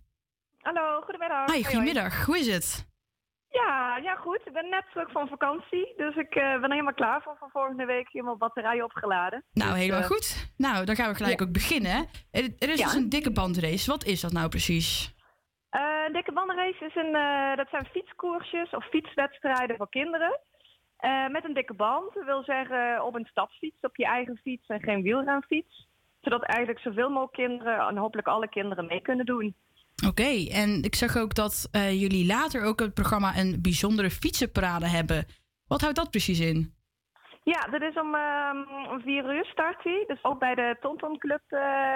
[0.57, 1.53] Hallo, goedemiddag.
[1.53, 2.25] Hi, goedemiddag.
[2.25, 2.87] Hoe is het?
[3.49, 4.41] Ja, ja, goed.
[4.45, 5.93] Ik ben net terug van vakantie.
[5.97, 8.07] Dus ik eh, ben helemaal klaar voor, voor volgende week.
[8.11, 9.43] Helemaal batterijen opgeladen.
[9.51, 10.51] Nou, Dus, helemaal eh, goed.
[10.57, 11.45] Nou, dan gaan we gelijk ja.
[11.45, 12.07] ook beginnen.
[12.31, 12.85] Er, er is Ja.
[12.85, 13.89] dus een dikke bandenrace.
[13.91, 15.17] Wat is dat nou precies?
[15.69, 20.39] Eh, een dikke bandenrace is een, eh, dat zijn fietskoersjes of fietswedstrijden voor kinderen.
[20.97, 22.13] Eh, met een dikke band.
[22.13, 25.87] Dat wil zeggen op een stadsfiets, op je eigen fiets en geen wielrenfiets.
[26.21, 29.55] Zodat eigenlijk zoveel mogelijk kinderen en hopelijk alle kinderen mee kunnen doen.
[30.07, 35.25] Oké, en ik zag ook dat jullie later ook het programma een bijzondere fietsenparade hebben.
[35.67, 36.73] Wat houdt dat precies in?
[37.43, 38.57] Ja, dat is om, ehm,
[39.03, 39.83] vier uur start.
[39.83, 41.41] Dus ook bij de Tonton Club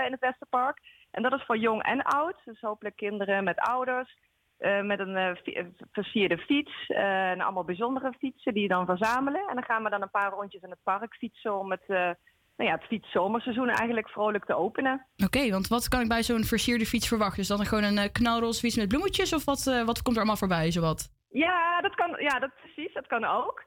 [0.05, 0.79] in het Westerpark.
[1.13, 2.35] En dat is voor jong en oud.
[2.45, 4.17] Dus hopelijk kinderen met ouders.
[4.57, 6.85] eh, met een eh, fi- eh, versierde fiets.
[6.87, 9.47] en allemaal bijzondere fietsen die je dan verzamelen.
[9.47, 12.69] En dan gaan we dan een paar rondjes in het park fietsen om het, nou
[12.69, 15.05] ja, het fietszomerseizoen eigenlijk vrolijk te openen.
[15.25, 17.39] Oké, want wat kan ik bij zo'n versierde fiets verwachten?
[17.41, 19.33] Is dat dan gewoon een knalroze fiets met bloemetjes?
[19.33, 21.09] Of wat, wat komt er allemaal voorbij, zowat?
[21.29, 22.93] Ja, dat kan, ja, dat precies.
[22.93, 23.63] Dat kan ook.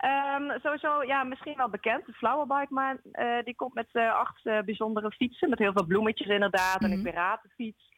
[0.00, 4.46] Ehm, sowieso, ja, misschien wel bekend, de Flowerbike, maar eh, die komt met eh, acht
[4.46, 5.48] eh, bijzondere fietsen.
[5.48, 7.88] Met heel veel bloemetjes inderdaad en een piratenfiets.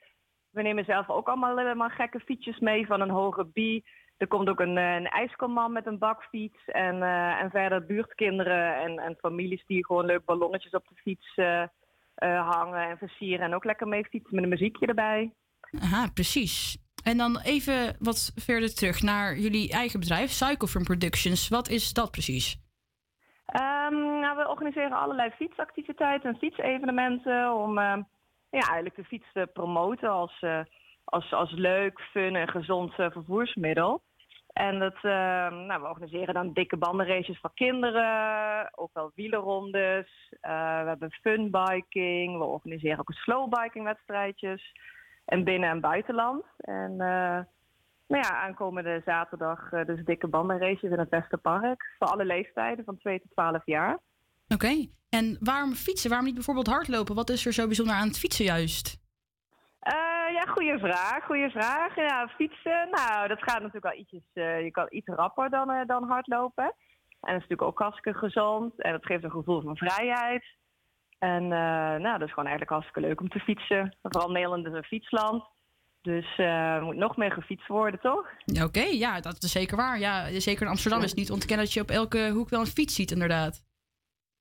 [0.50, 3.84] We nemen zelf ook allemaal helemaal gekke fietsjes mee van een hoge bie.
[4.16, 6.64] Er komt ook een, een ijskomman met een bakfiets.
[6.66, 7.02] En,
[7.38, 11.34] en verder buurtkinderen en, en families die gewoon leuk ballonnetjes op de fiets
[12.24, 13.46] hangen en versieren.
[13.46, 15.32] En ook lekker mee fietsen met een muziekje erbij.
[15.80, 16.81] Aha, precies.
[17.02, 21.48] En dan even wat verder terug naar jullie eigen bedrijf, Cyclefirm Productions.
[21.48, 22.60] Wat is dat precies?
[23.46, 28.02] Ehm, nou, we organiseren allerlei fietsactiviteiten en fietsevenementen om ehm,
[28.50, 30.60] ja, eigenlijk de fiets te promoten als, eh,
[31.04, 34.02] als, als leuk, fun en gezond eh, vervoersmiddel.
[34.52, 40.06] En dat, ehm, nou, we organiseren dan dikke bandenraces voor kinderen, ook wel wielerrondes.
[40.40, 44.72] Eh, we hebben funbiking, we organiseren ook slowbiking wedstrijdjes.
[45.24, 46.44] En binnen- en buitenland.
[46.56, 47.40] En eh,
[48.06, 51.94] nou ja, aankomende zaterdag eh, dus dikke bandenraces in het Westerpark.
[51.98, 53.98] Voor alle leeftijden, van 2 tot 12 jaar.
[54.48, 56.08] Oké, en waarom fietsen?
[56.08, 57.14] Waarom niet bijvoorbeeld hardlopen?
[57.14, 59.00] Wat is er zo bijzonder aan het fietsen juist?
[59.78, 61.96] Eh, ja, goede vraag, goede vraag.
[61.96, 66.74] Ja, fietsen, nou, dat gaat natuurlijk wel ietsjes, je kan iets rapper dan, dan hardlopen.
[67.22, 70.44] En dat is natuurlijk ook hartstikke gezond en dat geeft een gevoel van vrijheid.
[71.22, 73.96] En eh, nou, dat is gewoon eigenlijk hartstikke leuk om te fietsen.
[74.02, 75.44] Vooral Nederland is een fietsland.
[76.00, 78.26] Dus eh, er moet nog meer gefietst worden, toch?
[78.62, 79.98] Oké, ja, dat is zeker waar.
[79.98, 82.66] Ja, zeker in Amsterdam is het niet ontkennen dat je op elke hoek wel een
[82.66, 83.64] fiets ziet, inderdaad.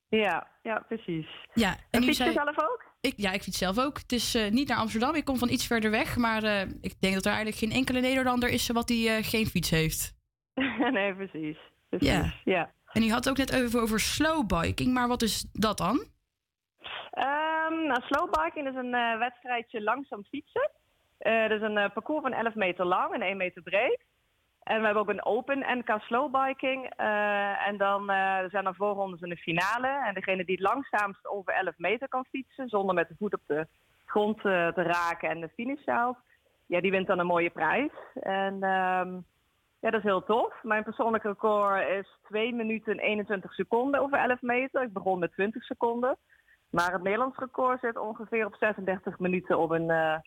[0.10, 1.28] Ja, ja, precies.
[1.54, 2.34] Ja, En fiets je zei...
[2.34, 2.86] zelf ook?
[3.02, 3.98] Ik, ja, ik fiets zelf ook.
[3.98, 5.16] Het is eh, niet naar Amsterdam.
[5.16, 6.18] Ik kom van iets verder weg.
[6.18, 6.44] Maar
[6.82, 10.16] ik denk dat er eigenlijk geen enkele Nederlander is wat die geen fiets heeft.
[10.98, 11.58] nee, precies.
[11.90, 12.08] precies.
[12.08, 12.34] Ja.
[12.44, 12.72] ja.
[12.92, 14.94] En u had het ook net even over slowbiking.
[14.94, 16.10] Maar wat is dat dan?
[17.12, 20.70] Ehm nou, slowbiking is een eh, wedstrijdje langzaam fietsen.
[21.18, 24.00] Eh dat is een eh, parcours van 11 meter lang en 1 meter breed.
[24.64, 26.94] En we hebben ook een open NK slowbiking.
[27.66, 28.06] En dan
[28.50, 29.88] zijn er voorrondes in de finale.
[29.88, 33.42] En degene die het langzaamst over 11 meter kan fietsen, zonder met de voet op
[33.46, 33.68] de
[34.06, 36.18] grond te raken en de finish haalt,
[36.66, 37.92] ja, die wint dan een mooie prijs.
[38.14, 39.18] En ehm,
[39.82, 40.54] Ja, dat is heel tof.
[40.64, 44.82] Mijn persoonlijke record is 2 minuten en 21 seconden over 11 meter.
[44.82, 46.18] Ik begon met 20 seconden.
[46.72, 50.18] Maar het Nederlands record zit ongeveer op 36 minuten op een, eh,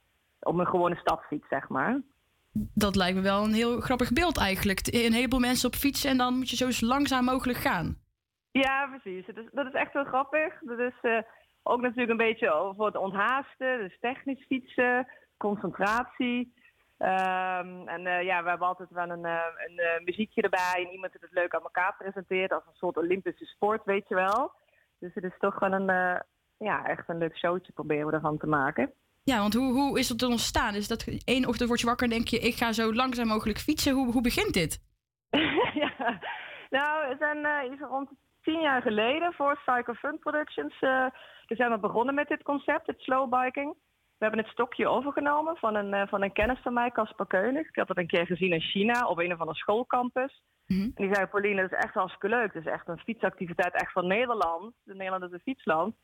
[0.40, 2.00] op een gewone stadfiets, zeg maar.
[2.74, 4.80] Dat lijkt me wel een heel grappig beeld eigenlijk.
[4.86, 7.96] Een heleboel mensen op fietsen en dan moet je zo langzaam mogelijk gaan.
[8.50, 9.26] Ja, precies.
[9.26, 10.58] Het is, dat is echt heel grappig.
[10.60, 11.18] Dat is eh,
[11.62, 16.54] ook natuurlijk een beetje over het onthaasten, dus technisch fietsen, concentratie.
[16.98, 21.20] Ehm, en eh, ja, we hebben altijd wel een, een muziekje erbij en iemand die
[21.20, 24.52] het leuk aan elkaar presenteert als een soort Olympische sport, weet je wel.
[24.98, 26.22] Dus het is toch gewoon een,
[26.58, 28.92] ja, echt een leuk showtje proberen we ervan te maken.
[29.24, 30.74] Ja, want hoe, hoe is het ontstaan?
[30.74, 33.58] Is dat één ochtend word je wakker en denk je, ik ga zo langzaam mogelijk
[33.58, 33.94] fietsen.
[33.94, 34.78] Hoe, hoe begint dit?
[35.84, 36.20] ja,
[36.70, 38.08] nou, we zijn eh, iets rond
[38.42, 40.80] tien jaar geleden voor Cycle Fun Productions.
[41.46, 43.74] dus zijn we begonnen met dit concept, het slow biking.
[44.18, 47.68] We hebben het stokje overgenomen van een, eh, van een kennis van mij, Casper Keunig.
[47.68, 50.42] Ik had dat een keer gezien in China op een of andere schoolcampus.
[50.66, 52.52] En die zei, Pauline, dat is echt hartstikke leuk.
[52.54, 54.74] Het is echt een fietsactiviteit echt van Nederland.
[54.82, 55.94] De Nederland is een fietsland.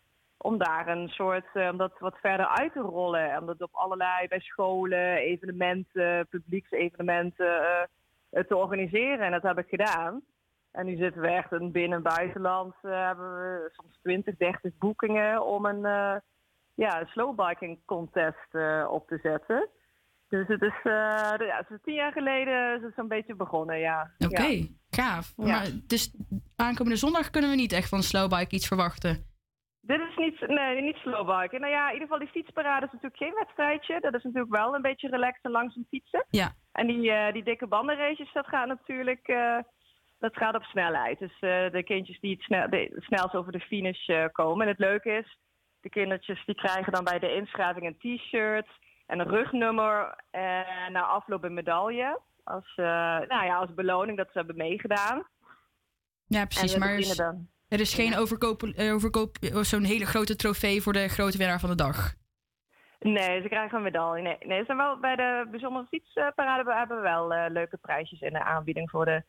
[0.42, 3.30] Om daar een soort, eh, om dat wat verder uit te rollen.
[3.32, 7.82] En dat op allerlei, bij scholen, evenementen, publieksevenementen eh,
[8.30, 9.20] eh, te organiseren.
[9.20, 10.22] En dat heb ik gedaan.
[10.72, 12.74] En nu zitten we echt in binnen- en buitenland.
[12.80, 16.20] hebben we soms 20, 30 boekingen om een,
[16.74, 18.54] ja, slowbiking contest
[18.88, 19.68] op te zetten.
[20.28, 24.10] Dus het is, ja, het is tien jaar geleden is het zo'n beetje begonnen, ja.
[24.18, 24.64] Oké, Ja.
[24.90, 25.32] gaaf.
[25.36, 25.44] Ja.
[25.46, 26.14] Maar dus
[26.56, 29.29] aankomende zondag kunnen we niet echt van slowbike iets verwachten.
[29.80, 31.60] Dit is niet, nee, niet slowbiken.
[31.60, 34.00] Nou ja, in ieder geval die fietsparade is natuurlijk geen wedstrijdje.
[34.00, 36.26] Dat is natuurlijk wel een beetje relaxed en langzaam fietsen.
[36.30, 36.52] Ja.
[36.72, 39.58] En die, eh, die dikke bandenraces, dat gaat natuurlijk eh,
[40.18, 41.18] dat gaat op snelheid.
[41.18, 44.62] Dus eh, de kindjes die het snel, de, het snelst over de finish komen.
[44.62, 45.38] En het leuke is,
[45.80, 48.68] de kindertjes die krijgen dan bij de inschrijving een t-shirt
[49.06, 52.20] en een rugnummer en na afloop een medaille.
[52.44, 55.26] Als, nou ja, als beloning dat ze hebben meegedaan.
[56.26, 56.76] Ja, precies.
[56.76, 56.98] Maar
[57.70, 61.60] er is, geen overkoop, eh, overkoop eh, zo'n hele grote trofee voor de grote winnaar
[61.60, 62.14] van de dag.
[63.00, 64.22] Nee, ze krijgen een medaille.
[64.22, 68.20] Nee, nee ze zijn wel bij de bijzondere fietsparade hebben we wel eh, leuke prijsjes
[68.20, 69.22] in de aanbieding voor de,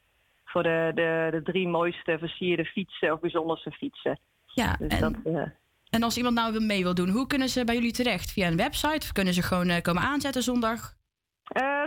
[0.45, 4.19] voor de, de, de drie mooiste versierde fietsen of bijzonderste fietsen.
[4.45, 5.49] Ja, Dus en, dat,
[5.89, 8.31] en als iemand nou wil mee wil doen, hoe kunnen ze bij jullie terecht?
[8.31, 9.05] Via een website?
[9.05, 10.99] Of kunnen ze gewoon komen aanzetten zondag?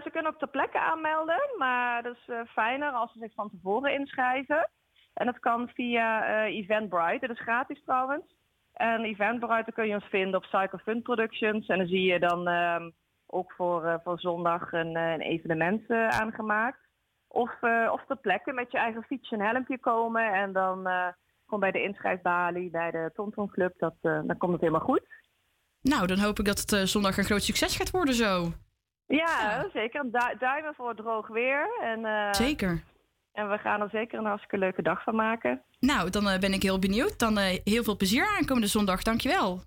[0.03, 3.95] Ze kunnen ook ter plekke aanmelden, maar dat is fijner als ze zich van tevoren
[3.95, 4.69] inschrijven.
[5.15, 8.25] En dat kan via eh, Eventbrite, dat is gratis trouwens.
[8.73, 11.67] En Eventbrite kun je ons vinden op Cycle Fun Productions.
[11.67, 12.91] En dan zie je dan ehm,
[13.27, 16.79] ook voor, eh, voor zondag een, eh, een evenement aangemaakt.
[17.29, 17.51] Of,
[17.91, 20.33] of ter plekke met je eigen fietsje en helmpje komen.
[20.33, 20.89] En dan
[21.45, 25.03] gewoon bij de inschrijfbalie, bij de Tonton Club, dat, dan komt het helemaal goed.
[25.81, 28.53] Nou, dan hoop ik dat het zondag een groot succes gaat worden zo.
[29.07, 30.01] Ja, zeker.
[30.01, 31.69] En du- duimen voor het droog weer.
[31.81, 32.83] En, Zeker.
[33.35, 35.63] En we gaan er zeker een hartstikke leuke dag van maken.
[35.81, 37.19] Nou, dan eh, ben ik heel benieuwd.
[37.19, 39.03] Dan eh, heel veel plezier aankomende zondag.
[39.03, 39.61] Dankjewel.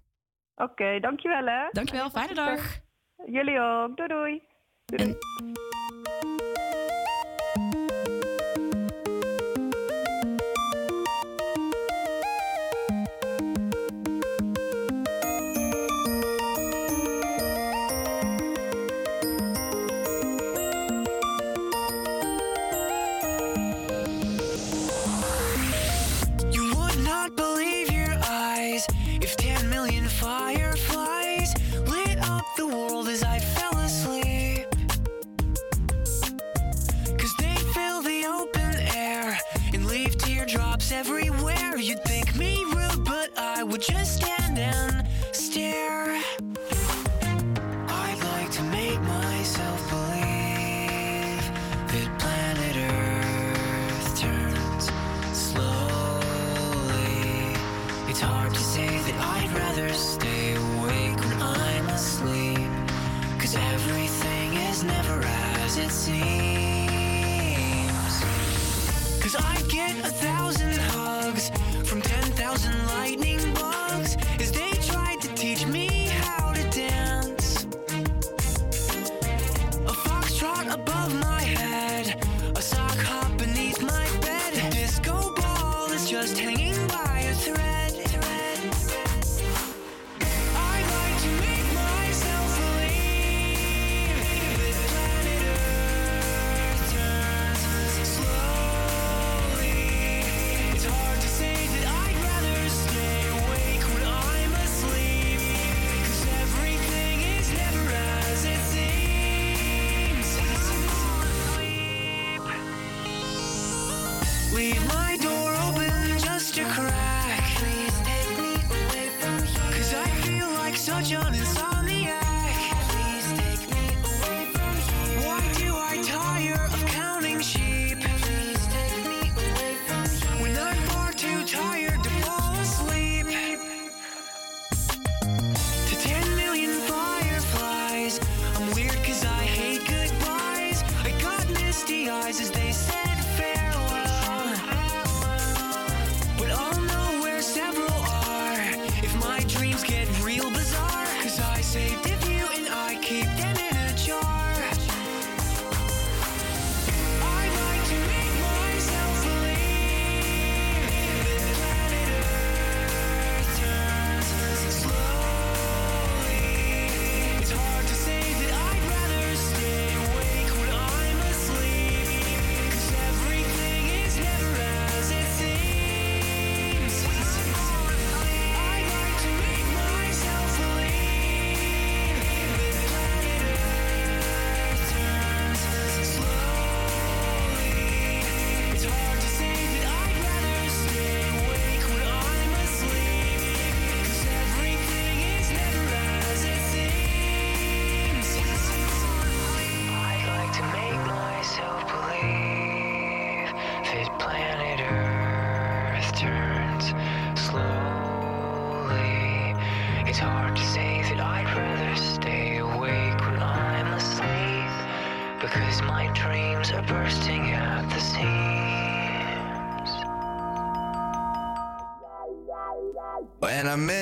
[0.55, 1.67] Oké, dankjewel hè.
[1.71, 2.77] Dankjewel, fijne dag.
[3.25, 3.97] Jullie ook.
[3.97, 4.41] Doei doei.
[4.85, 5.15] doei.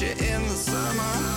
[0.00, 1.33] you in the summer.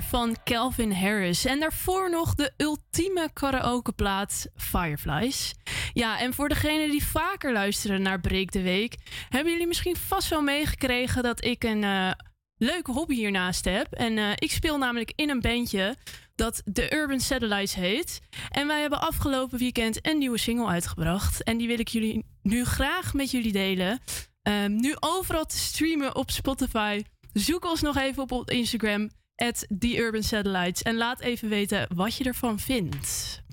[0.00, 1.44] Van Calvin Harris.
[1.44, 5.54] En daarvoor nog de ultieme karaokeplaat Fireflies.
[5.92, 8.96] Ja, en voor degenen die vaker luisteren naar Breek de Week...
[9.28, 12.10] hebben jullie misschien vast wel meegekregen dat ik een uh,
[12.56, 13.92] leuke hobby hiernaast heb.
[13.92, 15.96] En uh, ik speel namelijk in een bandje
[16.34, 18.20] dat The Urban Satellites heet.
[18.50, 21.42] En wij hebben afgelopen weekend een nieuwe single uitgebracht.
[21.42, 24.00] En die wil ik jullie nu graag met jullie delen.
[24.42, 27.02] Um, nu overal te streamen op Spotify.
[27.32, 30.82] Zoek ons nog even op op Instagram, at The Urban Satellites.
[30.82, 33.44] En laat even weten wat je ervan vindt.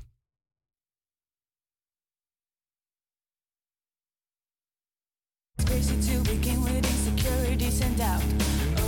[5.63, 8.23] Crazy to begin with insecurities and doubt.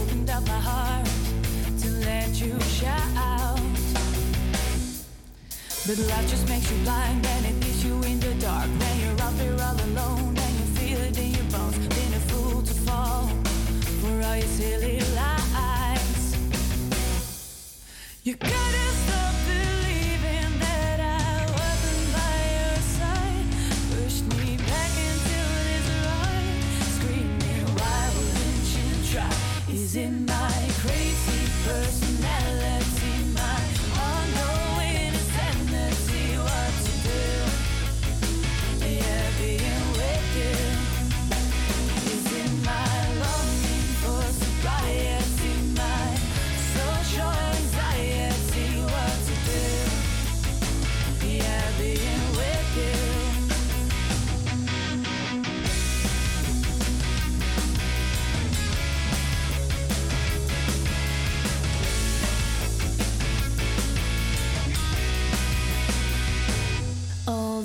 [0.02, 1.08] Opened up my heart
[1.82, 3.60] to let you shout.
[5.88, 8.68] But life just makes you blind and it leaves you in the dark.
[8.80, 11.78] When you're out there all alone and you feel it in your bones.
[11.88, 13.30] Been a fool to fall
[14.02, 15.05] for all your silly
[18.26, 18.85] You gotta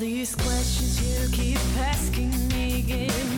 [0.01, 3.30] these questions you keep asking me Give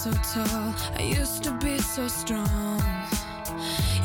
[0.00, 2.82] so tall, I used to be so strong.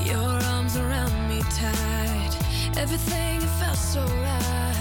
[0.03, 2.31] Your arms around me tight,
[2.75, 4.74] everything felt so right.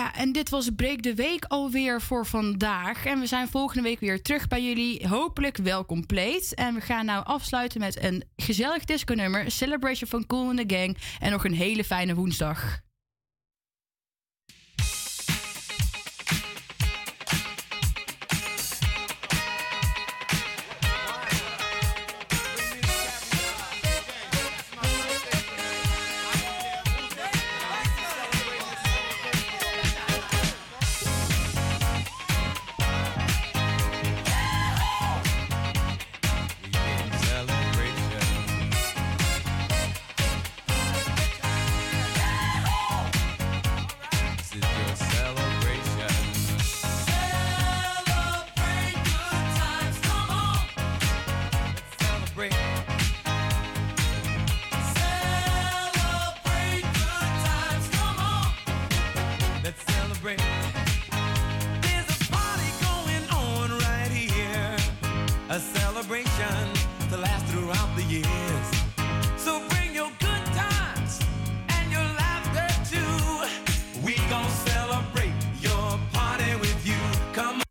[0.00, 3.06] Ja, en dit was Break de Week alweer voor vandaag.
[3.06, 5.08] En we zijn volgende week weer terug bij jullie.
[5.08, 6.54] Hopelijk wel compleet.
[6.54, 9.50] En we gaan nou afsluiten met een gezellig disco-nummer.
[9.50, 10.96] Celebration van Cool in the Gang.
[11.18, 12.80] En nog een hele fijne woensdag.